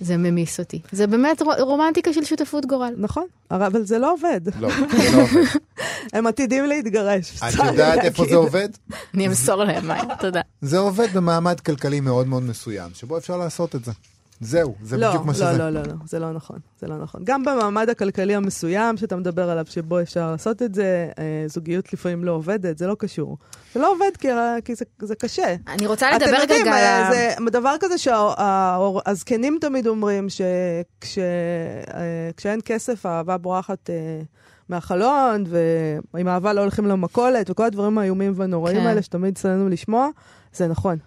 [0.00, 0.80] זה ממיס אותי.
[0.92, 2.94] זה באמת רומנטיקה של שותפות גורל.
[2.96, 4.40] נכון, אבל זה לא עובד.
[4.60, 5.42] לא, זה לא עובד.
[6.12, 7.38] הם עתידים להתגרש.
[7.42, 8.24] את יודעת איפה.
[8.28, 8.68] זה עובד?
[9.14, 10.40] אני אמסור להם מים, תודה.
[10.62, 13.92] זה עובד במעמד כלכלי מאוד מאוד מסוים, שבו אפשר לעשות את זה.
[14.40, 15.44] זהו, זה לא, בדיוק מה שזה.
[15.44, 17.20] לא, לא, לא, לא, זה לא נכון, זה לא נכון.
[17.24, 22.24] גם במעמד הכלכלי המסוים שאתה מדבר עליו, שבו אפשר לעשות את זה, אה, זוגיות לפעמים
[22.24, 23.38] לא עובדת, זה לא קשור.
[23.74, 24.28] זה לא עובד כי,
[24.64, 25.54] כי זה, זה קשה.
[25.68, 27.12] אני רוצה אתם לדבר יודעים, רגע על אה, ה...
[27.12, 30.26] זה דבר כזה שהזקנים תמיד אומרים
[31.04, 34.20] שכשאין כסף, האהבה בורחת אה,
[34.68, 35.44] מהחלון,
[36.14, 38.86] ועם אהבה לא הולכים למכולת, וכל הדברים האיומים והנוראים כן.
[38.86, 40.08] האלה שתמיד אצלנו לשמוע,
[40.52, 40.98] זה נכון.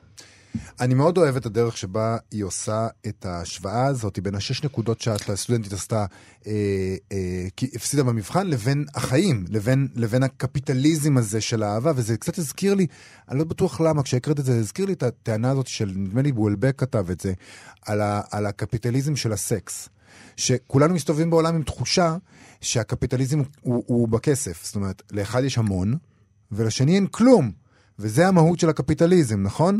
[0.79, 5.73] אני מאוד אוהב את הדרך שבה היא עושה את ההשוואה הזאת בין השש נקודות שהסטודנטית
[5.73, 6.05] עשתה,
[6.47, 12.37] אה, אה, כי הפסידה במבחן, לבין החיים, לבין, לבין הקפיטליזם הזה של האהבה, וזה קצת
[12.37, 12.87] הזכיר לי,
[13.29, 16.21] אני לא בטוח למה, כשהקראת את זה, זה הזכיר לי את הטענה הזאת של, נדמה
[16.21, 17.33] לי בולבק כתב את זה,
[17.85, 19.89] על, ה, על הקפיטליזם של הסקס.
[20.37, 22.17] שכולנו מסתובבים בעולם עם תחושה
[22.61, 24.65] שהקפיטליזם הוא, הוא בכסף.
[24.65, 25.97] זאת אומרת, לאחד יש המון,
[26.51, 27.51] ולשני אין כלום.
[27.99, 29.79] וזה המהות של הקפיטליזם, נכון?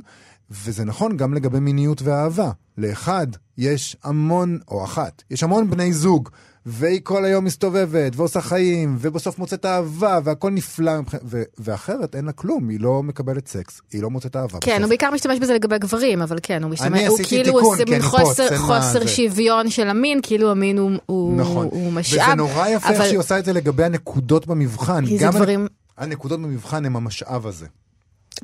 [0.52, 2.52] וזה נכון גם לגבי מיניות ואהבה.
[2.78, 6.30] לאחד יש המון, או אחת, יש המון בני זוג,
[6.66, 10.92] והיא כל היום מסתובבת, ועושה חיים, ובסוף מוצאת אהבה, והכל נפלא,
[11.26, 14.58] ו- ואחרת אין לה כלום, היא לא מקבלת סקס, היא לא מוצאת אהבה.
[14.62, 14.82] כן, בסוף.
[14.82, 17.86] הוא בעיקר משתמש בזה לגבי גברים, אבל כן, הוא משתמש, אני הוא כאילו תיקון, עושה
[17.86, 19.06] כי מין אני פה, חוסר, חוסר.
[19.06, 21.68] שוויון של המין, כאילו המין הוא, הוא, נכון.
[21.72, 22.20] הוא משאב.
[22.28, 25.06] וזה נורא יפה אבל- שהיא עושה את זה לגבי הנקודות במבחן.
[25.06, 27.66] כי זה דברים, הנקודות במבחן הם המשאב הזה.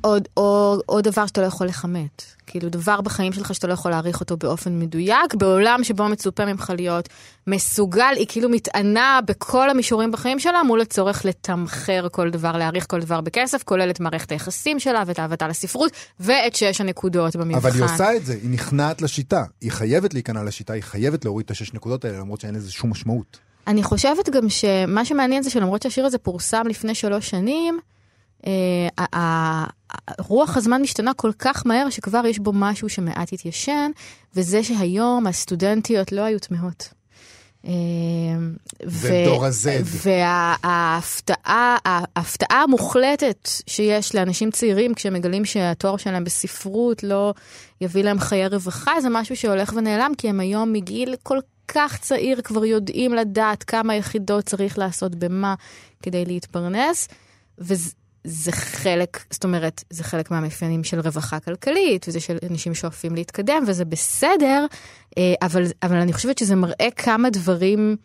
[0.02, 2.24] עוד, או, או דבר שאתה לא יכול לכמת.
[2.48, 6.74] כאילו דבר בחיים שלך שאתה לא יכול להעריך אותו באופן מדויק, בעולם שבו מצופה ממך
[6.78, 7.10] להיות
[7.48, 13.00] מסוגל, היא כאילו מתענה בכל המישורים בחיים שלה מול הצורך לתמחר כל דבר, להעריך כל
[13.00, 17.58] דבר בכסף, כולל את מערכת היחסים שלה ואת אהבתה לספרות, ואת שש הנקודות במבחן.
[17.58, 19.44] אבל היא עושה את זה, היא נכנעת לשיטה.
[19.62, 22.90] היא חייבת להיכנע לשיטה, היא חייבת להוריד את השש נקודות האלה, למרות שאין לזה שום
[22.90, 23.40] משמעות.
[23.68, 27.80] אני חושבת גם שמה שמעניין זה שלמרות שהשיר הזה פורסם לפני שלוש שנים,
[30.20, 33.92] רוח הזמן משתנה כל כך מהר שכבר יש בו משהו שמעט התיישן,
[34.36, 36.98] וזה שהיום הסטודנטיות לא היו תמהות.
[37.66, 37.72] אה,
[38.84, 39.68] ודור ה-Z.
[39.84, 47.34] וההפתעה ההפתעה המוחלטת שיש לאנשים צעירים כשהם מגלים שהתואר שלהם בספרות לא
[47.82, 52.42] יביא להם חיי רווחה, זה משהו שהולך ונעלם, כי הם היום מגיל כל כך צעיר
[52.42, 55.56] כבר יודעים לדעת כמה יחידות צריך לעשות במה
[56.04, 57.08] כדי להתפרנס,
[57.60, 57.92] וזה
[58.30, 63.64] זה חלק, זאת אומרת, זה חלק מהמאפיינים של רווחה כלכלית, וזה של אנשים שואפים להתקדם,
[63.68, 64.66] וזה בסדר,
[65.18, 67.96] אה, אבל, אבל אני חושבת שזה מראה כמה דברים...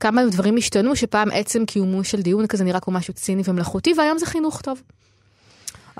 [0.00, 4.18] כמה דברים השתנו, שפעם עצם קיומו של דיון כזה נראה כמו משהו ציני ומלאכותי, והיום
[4.18, 4.82] זה חינוך טוב.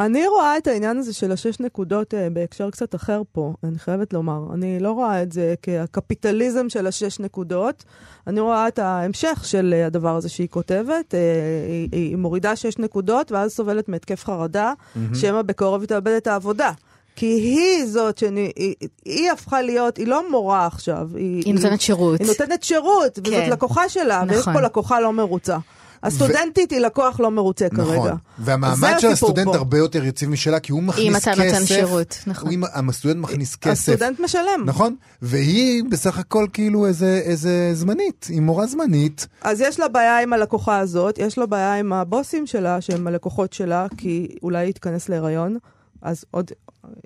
[0.00, 4.12] אני רואה את העניין הזה של השש נקודות אה, בהקשר קצת אחר פה, אני חייבת
[4.12, 4.54] לומר.
[4.54, 7.84] אני לא רואה את זה כקפיטליזם של השש נקודות.
[8.26, 11.14] אני רואה את ההמשך של אה, הדבר הזה שהיא כותבת.
[11.14, 11.20] אה,
[11.68, 14.72] היא, היא מורידה שש נקודות, ואז סובלת מהתקף חרדה,
[15.14, 16.72] שמא בקרוב היא תאבד את העבודה.
[17.16, 21.08] כי היא זאת שאני, היא, היא הפכה להיות, היא לא מורה עכשיו.
[21.14, 22.20] היא, היא נותנת שירות.
[22.20, 23.50] היא נותנת שירות, וזאת כן.
[23.50, 24.52] לקוחה שלה, ויש נכון.
[24.52, 25.58] פה לקוחה לא מרוצה.
[26.02, 27.92] הסטודנטית היא לקוח לא מרוצה כרגע.
[27.92, 28.10] נכון.
[28.38, 29.56] והמעמד של הסטודנט פה.
[29.56, 31.32] הרבה יותר יציב משלה, כי הוא מכניס כסף.
[31.32, 32.50] אתה נותן שירות, נכון.
[32.52, 33.92] אם הסטודנט מכניס כסף.
[33.92, 34.62] הסטודנט משלם.
[34.64, 34.96] נכון?
[35.22, 39.26] והיא בסך הכל כאילו איזה, איזה זמנית, היא מורה זמנית.
[39.42, 43.52] אז יש לה בעיה עם הלקוחה הזאת, יש לה בעיה עם הבוסים שלה, שהם הלקוחות
[43.52, 45.56] שלה, כי אולי היא תיכנס להיריון,
[46.02, 46.50] אז עוד,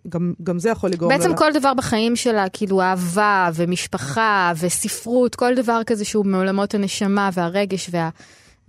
[0.08, 1.36] גם, גם זה יכול לגרום בעצם לה...
[1.36, 7.90] כל דבר בחיים שלה, כאילו אהבה ומשפחה וספרות, כל דבר כזה שהוא מעולמות הנשמה והרגש
[7.92, 8.08] וה,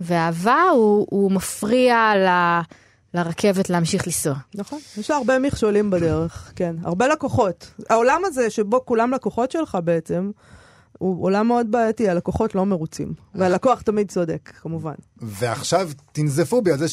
[0.00, 2.28] והאהבה, הוא, הוא מפריע ל,
[3.14, 4.34] לרכבת להמשיך לנסוע.
[4.54, 7.70] נכון, יש לה הרבה מכשולים בדרך, כן, הרבה לקוחות.
[7.90, 10.30] העולם הזה שבו כולם לקוחות שלך בעצם,
[10.98, 13.14] הוא עולם מאוד בעייתי, הלקוחות לא מרוצים.
[13.34, 14.94] והלקוח תמיד צודק, כמובן.
[15.22, 16.88] ועכשיו תנזפו בי על זה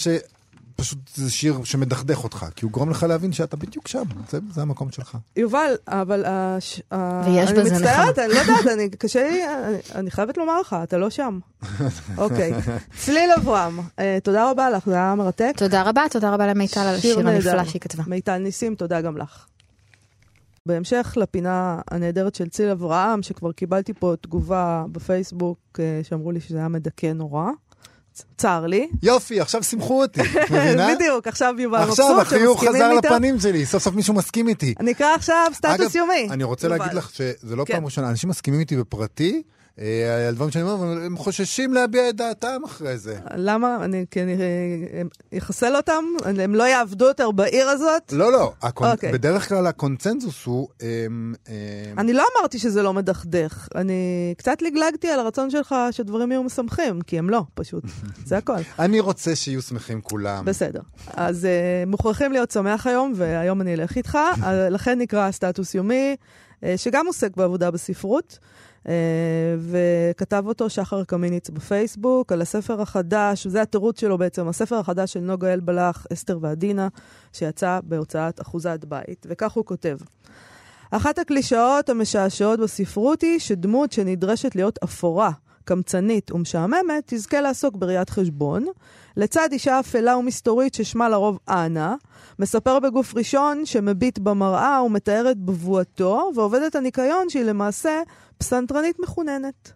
[0.74, 4.62] שפשוט זה שיר שמדכדך אותך, כי הוא גורם לך להבין שאתה בדיוק שם, זה, זה
[4.62, 5.18] המקום שלך.
[5.36, 6.82] יובל, אבל הש...
[7.26, 8.24] ויש אני בזה מצטערת, נכון.
[8.24, 11.40] אני לא יודעת, אני, קשה לי, אני, אני חייבת לומר לך, אתה לא שם.
[12.18, 12.54] אוקיי.
[12.98, 15.54] צליל אברהם, אה, תודה רבה לך, זה היה מרתק.
[15.58, 17.20] תודה רבה, תודה רבה למיטל על השיר.
[17.20, 18.04] הנפלא שהיא כתבה.
[18.08, 19.46] מיטל ניסים, תודה גם לך.
[20.66, 26.58] בהמשך לפינה הנהדרת של ציל אברהם, שכבר קיבלתי פה תגובה בפייסבוק אה, שאמרו לי שזה
[26.58, 27.50] היה מדכא נורא.
[28.38, 28.88] צר לי.
[29.04, 30.96] יופי, עכשיו שימחו אותי, את מבינה?
[30.96, 32.94] בדיוק, עכשיו יובל מבסוט, עכשיו החיוך חזר.
[32.94, 34.74] לפנים שלי, סוף סוף מישהו מסכים איתי.
[34.80, 36.28] אני אקרא עכשיו סטטוס אגב, יומי.
[36.32, 36.68] אני רוצה.
[36.68, 37.74] להגיד לך שזה לא כן.
[37.74, 39.44] פעם ראשונה, אנשים מסכימים איתי בפרטי,
[39.78, 43.20] על דברים שאני אומר, אבל הם חוששים להביע את דעתם אחרי זה.
[43.36, 43.78] למה?
[43.86, 46.04] אני, כי אני אה, אחסל אותם?
[46.26, 48.12] הם לא יעבדו יותר בעיר הזאת?
[48.12, 48.54] לא, לא.
[48.62, 48.92] הקונ...
[48.92, 49.12] אוקיי.
[49.12, 50.68] בדרך כלל הקונצנזוס הוא...
[50.82, 51.54] אמ, אמ,
[51.98, 53.68] אני לא אמרתי שזה לא מדכדך.
[53.76, 57.84] אני קצת לגלגתי על הרצון שלך שדברים יהיו משמחים, כי הם לא, פשוט.
[58.26, 58.58] זה הכל.
[58.80, 60.46] אני רוצה שיהיו שמחים כולם.
[60.46, 60.82] בסדר.
[61.08, 64.18] אז uh, מוכרחים להיות שמח היום, והיום אני אלך איתך.
[64.44, 68.40] אה, לכן נקרא סטטוס יומי, uh, שגם עוסק בעבודה בספרות.
[68.84, 68.88] Uh,
[69.60, 75.20] וכתב אותו שחר קמיניץ בפייסבוק על הספר החדש, זה התירוץ שלו בעצם, הספר החדש של
[75.20, 76.88] נוגה אלבלח, אסתר ועדינה,
[77.34, 79.26] שיצא בהוצאת אחוזת בית.
[79.30, 79.98] וכך הוא כותב:
[80.92, 85.32] אחת הקלישאות המשעשעות בספרות היא שדמות שנדרשת להיות אפורה,
[85.66, 88.66] קמצנית ומשעממת, תזכה לעסוק בראיית חשבון,
[89.18, 91.96] לצד אישה אפלה ומסתורית ששמה לרוב אנה,
[92.40, 98.02] מספר בגוף ראשון שמביט במראה ומתאר את בבואתו, ועובדת הניקיון שהיא למעשה
[98.38, 99.74] פסנתרנית מחוננת.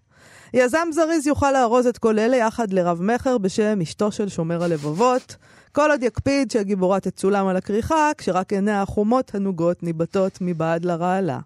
[0.53, 5.35] יזם זריז יוכל לארוז את כל אלה יחד לרב-מכר בשם אשתו של שומר הלבבות,
[5.71, 11.39] כל עוד יקפיד שהגיבורה תצולם על הכריכה, כשרק עיניה החומות הנוגות ניבטות מבעד לרעלה.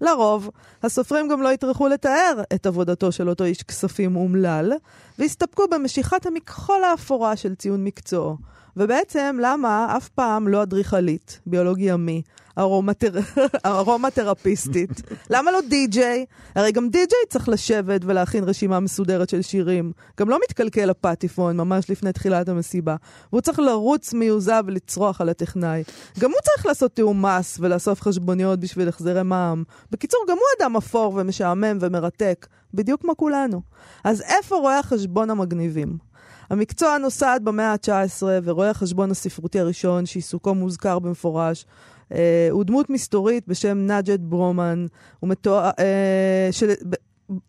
[0.00, 0.50] לרוב,
[0.82, 4.72] הסופרים גם לא יטרחו לתאר את עבודתו של אותו איש כספים אומלל,
[5.18, 8.36] והסתפקו במשיכת המכחול האפורה של ציון מקצועו.
[8.76, 12.22] ובעצם, למה אף פעם לא אדריכלית, ביולוגי ימי,
[12.58, 13.12] ארומתר...
[13.66, 15.02] ארומתרפיסטית?
[15.30, 16.24] למה לא די-ג'יי?
[16.54, 19.92] הרי גם די-ג'יי צריך לשבת ולהכין רשימה מסודרת של שירים.
[20.20, 22.96] גם לא מתקלקל הפטיפון ממש לפני תחילת המסיבה.
[23.32, 25.82] והוא צריך לרוץ מיוזע ולצרוח על הטכנאי.
[26.18, 29.62] גם הוא צריך לעשות תיאום מס ולאסוף חשבוניות בשביל החזרי מע"מ.
[29.90, 33.60] בקיצור, גם הוא אדם אפור ומשעמם ומרתק, בדיוק כמו כולנו.
[34.04, 36.11] אז איפה רואי החשבון המגניבים?
[36.52, 41.66] המקצוע נוסד במאה ה-19, ורואה החשבון הספרותי הראשון, שעיסוקו מוזכר במפורש,
[42.12, 44.86] אה, הוא דמות מסתורית בשם נג'ד ברומן,
[45.20, 46.94] הוא מתואר, אה, של, ב,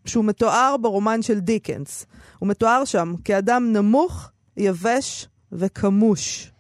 [0.06, 2.06] שהוא מתואר ברומן של דיקנס.
[2.39, 6.51] הוא מתואר שם כאדם נמוך, יבש וכמוש,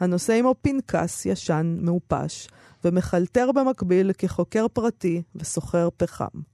[0.00, 2.48] הנושא עמו פנקס ישן מעופש,
[2.84, 6.49] ומחלטר במקביל כחוקר פרטי וסוחר פחם.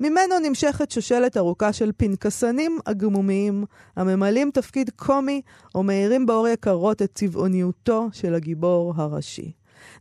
[0.00, 3.64] ממנו נמשכת שושלת ארוכה של פנקסנים עגמומיים,
[3.96, 5.42] הממלאים תפקיד קומי
[5.74, 9.52] או מאירים באור יקרות את צבעוניותו של הגיבור הראשי.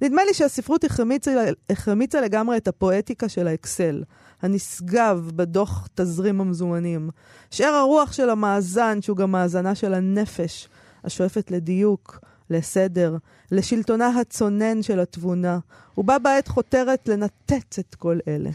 [0.01, 4.03] נדמה לי שהספרות החמיצה, החמיצה לגמרי את הפואטיקה של האקסל,
[4.41, 7.09] הנשגב בדוח תזרים המזומנים.
[7.51, 10.67] שאר הרוח של המאזן, שהוא גם מאזנה של הנפש,
[11.03, 13.17] השואפת לדיוק, לסדר,
[13.51, 15.59] לשלטונה הצונן של התבונה,
[15.97, 18.49] ובה בעת חותרת לנתץ את כל אלה.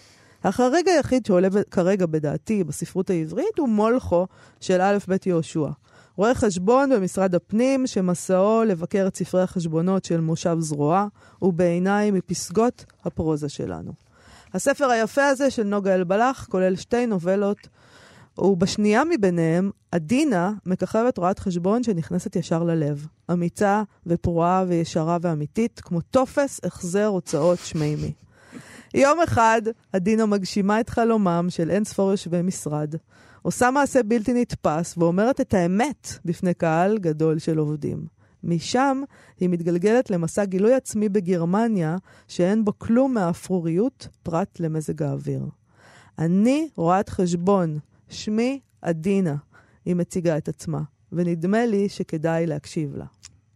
[0.45, 4.27] החריג היחיד שעולה כרגע בדעתי בספרות העברית הוא מולכו
[4.61, 5.69] של א' ב' יהושע.
[6.17, 11.07] רואה חשבון במשרד הפנים שמסעו לבקר את ספרי החשבונות של מושב זרוע,
[11.43, 13.93] ובעיניי מפסגות הפרוזה שלנו.
[14.55, 17.69] הספר היפה הזה של נוגה אלבלח כולל שתי נובלות,
[18.39, 23.07] ובשנייה מביניהם, עדינה מככבת רואת חשבון שנכנסת ישר ללב.
[23.33, 28.13] אמיצה ופרועה וישרה ואמיתית, כמו טופס החזר הוצאות שמימי.
[28.95, 32.95] יום אחד, עדינה מגשימה את חלומם של אין ספור יושבי משרד,
[33.43, 38.07] עושה מעשה בלתי נתפס ואומרת את האמת בפני קהל גדול של עובדים.
[38.45, 39.03] משם
[39.41, 41.97] היא מתגלגלת למסע גילוי עצמי בגרמניה,
[42.29, 45.47] שאין בו כלום מהאפרוריות פרט למזג האוויר.
[46.19, 47.79] אני רואת חשבון,
[48.09, 49.37] שמי עדינה,
[49.85, 50.83] היא מציגה את עצמה,
[51.13, 53.07] ונדמה לי שכדאי להקשיב לה.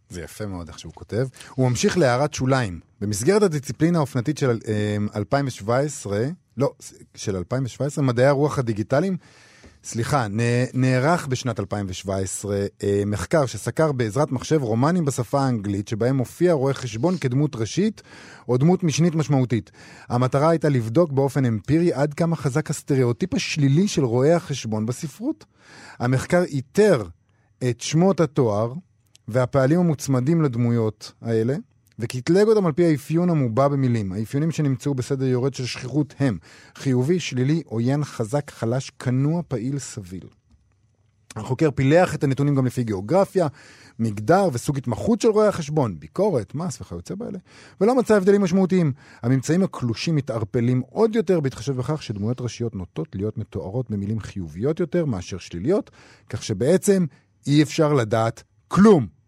[0.09, 1.27] זה יפה מאוד איך שהוא כותב.
[1.55, 2.79] הוא ממשיך להערת שוליים.
[3.01, 4.59] במסגרת הדיציפלינה האופנתית של
[5.15, 6.25] 2017,
[6.57, 6.73] לא,
[7.15, 9.17] של 2017, מדעי הרוח הדיגיטליים,
[9.83, 10.27] סליחה,
[10.73, 17.17] נערך בשנת 2017 אה, מחקר שסקר בעזרת מחשב רומנים בשפה האנגלית, שבהם מופיע רואה חשבון
[17.17, 18.01] כדמות ראשית
[18.47, 19.71] או דמות משנית משמעותית.
[20.09, 25.45] המטרה הייתה לבדוק באופן אמפירי עד כמה חזק הסטריאוטיפ השלילי של רואי החשבון בספרות.
[25.99, 27.03] המחקר איתר
[27.69, 28.73] את שמות התואר
[29.31, 31.55] והפעלים המוצמדים לדמויות האלה,
[31.99, 34.11] וקטלג אותם על פי האפיון המובע במילים.
[34.11, 36.37] האפיונים שנמצאו בסדר יורד של שכיחות הם
[36.75, 40.27] חיובי, שלילי, עוין, חזק, חלש, כנוע, פעיל, סביל.
[41.35, 43.47] החוקר פילח את הנתונים גם לפי גיאוגרפיה,
[43.99, 47.37] מגדר וסוג התמחות של רואי החשבון, ביקורת, מס וכיוצא באלה,
[47.81, 48.93] ולא מצא הבדלים משמעותיים.
[49.21, 55.05] הממצאים הקלושים מתערפלים עוד יותר בהתחשב בכך שדמויות ראשיות נוטות להיות מתוארות במילים חיוביות יותר
[55.05, 55.91] מאשר שליליות,
[56.29, 57.05] כך שבעצם
[57.47, 59.18] אי אפשר לדעת כלום.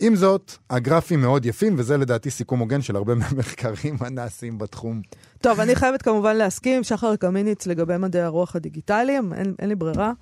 [0.00, 5.02] עם זאת, הגרפים מאוד יפים, וזה לדעתי סיכום הוגן של הרבה מהמחקרים הנעשים בתחום.
[5.40, 9.74] טוב, אני חייבת כמובן להסכים עם שחר קמיניץ לגבי מדעי הרוח הדיגיטליים, אין, אין לי
[9.74, 10.12] ברירה.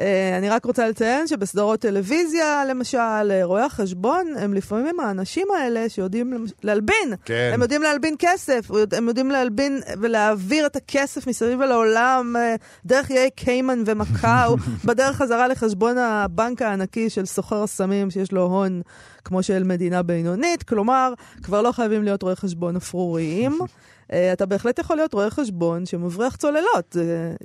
[0.00, 2.98] אה, אני רק רוצה לציין שבסדרות טלוויזיה, למשל,
[3.30, 7.14] אה, רואי החשבון הם לפעמים האנשים האלה שיודעים להלבין.
[7.24, 7.50] כן.
[7.54, 12.54] הם יודעים להלבין כסף, הם יודעים להלבין ולהעביר את הכסף מסביב לעולם אה,
[12.86, 18.82] דרך איי קיימן ומקאו, בדרך חזרה לחשבון הבנק הענקי של סוחר הסמים שיש לו הון
[19.24, 20.62] כמו של מדינה בינונית.
[20.62, 21.12] כלומר,
[21.42, 23.58] כבר לא חייבים להיות רואי חשבון אפרוריים.
[24.12, 26.96] אה, אתה בהחלט יכול להיות רואה חשבון שמבריח צוללות.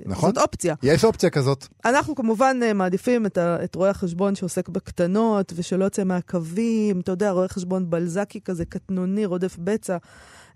[0.06, 0.30] נכון.
[0.30, 0.76] זאת אופציה.
[0.84, 1.68] יש אופציה כזאת.
[1.86, 7.12] אנחנו כמובן אה, מעדיפים את, ה, את רואה החשבון שעוסק בקטנות ושלא יוצא מהקווים, אתה
[7.12, 9.98] יודע, רואה חשבון בלזקי כזה קטנוני, רודף בצע,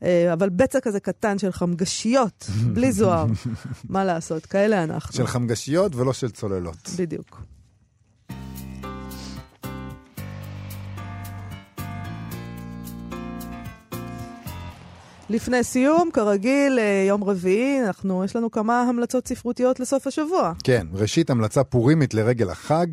[0.04, 3.26] אה, אבל בצע כזה קטן של חמגשיות, בלי זוהר.
[3.90, 5.14] מה לעשות, כאלה אנחנו.
[5.14, 6.90] של חמגשיות ולא של צוללות.
[6.98, 7.42] בדיוק.
[15.30, 20.54] לפני סיום, כרגיל, אה, יום רביעי, אנחנו, יש לנו כמה המלצות ספרותיות לסוף השבוע.
[20.64, 22.88] כן, ראשית המלצה פורימית לרגל החג.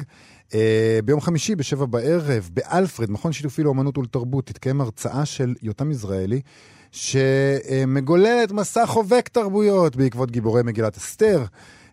[0.55, 6.41] אה, ביום חמישי בשבע בערב, באלפרד, מכון שיתופי לאומנות ולתרבות, תתקיים הרצאה של יותם יזרעאלי,
[6.93, 11.45] שמגוללת מסע חובק תרבויות בעקבות גיבורי מגילת אסתר.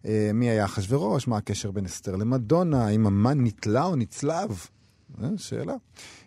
[0.06, 1.28] אה, מי היה אחשוורוש?
[1.28, 2.88] מה הקשר בין אסתר למדונה?
[2.88, 4.66] האם המן נתלה או נצלב?
[5.38, 5.74] שאלה.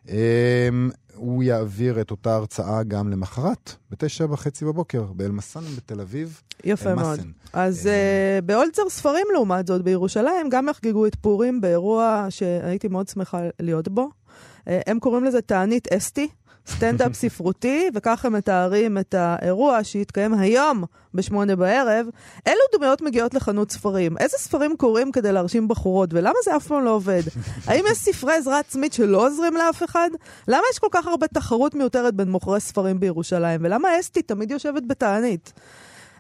[0.09, 0.69] אה,
[1.17, 6.41] הוא יעביר את אותה הרצאה גם למחרת, בתשע וחצי בבוקר, באלמסן בתל אביב.
[6.65, 7.07] יפה מאוד.
[7.07, 7.31] אלמסן.
[7.53, 13.41] אז uh, באולצר ספרים, לעומת זאת, בירושלים, גם יחגגו את פורים באירוע שהייתי מאוד שמחה
[13.61, 14.09] להיות בו.
[14.09, 16.29] Uh, הם קוראים לזה תענית אסתי,
[16.67, 22.07] סטנדאפ ספרותי, וכך הם מתארים את האירוע שיתקיים היום בשמונה בערב.
[22.47, 24.19] אילו דמויות מגיעות לחנות ספרים?
[24.19, 27.23] איזה ספרים קוראים כדי להרשים בחורות, ולמה זה אף פעם לא עובד?
[27.67, 30.11] האם יש ספרי עזרה עצמית שלא עוזרים לאף אחד?
[30.49, 33.61] למה יש כל כך הרבה תחרות מיותרת בין מוכרי ספרים בירושלים?
[33.63, 35.53] ולמה אסתי תמיד יושבת בתענית?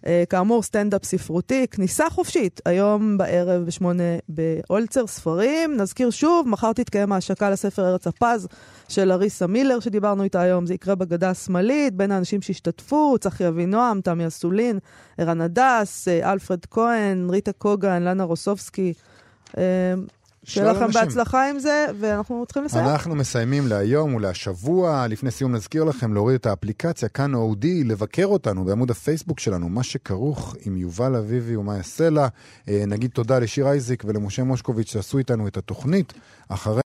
[0.06, 5.76] Uh, כאמור, סטנדאפ ספרותי, כניסה חופשית, היום בערב בשמונה באולצר ספרים.
[5.76, 8.48] נזכיר שוב, מחר תתקיים ההשקה לספר ארץ הפז
[8.88, 14.00] של אריסה מילר שדיברנו איתה היום, זה יקרה בגדה השמאלית, בין האנשים שהשתתפו, צחי אבינועם,
[14.00, 14.78] תמי אסולין,
[15.18, 18.92] ערן הדס, uh, אלפרד כהן, ריטה קוגן, לנה רוסובסקי.
[20.46, 21.00] שיהיה לכם אנשים.
[21.00, 22.84] בהצלחה עם זה, ואנחנו צריכים לסיים.
[22.84, 25.06] אנחנו מסיימים להיום ולהשבוע.
[25.08, 29.82] לפני סיום נזכיר לכם להוריד את האפליקציה כאן אודי, לבקר אותנו בעמוד הפייסבוק שלנו, מה
[29.82, 32.28] שכרוך עם יובל אביבי ומאיה סלע.
[32.68, 36.12] אה, נגיד תודה לשיר אייזיק ולמשה מושקוביץ' שעשו איתנו את התוכנית.
[36.48, 36.85] אחרי...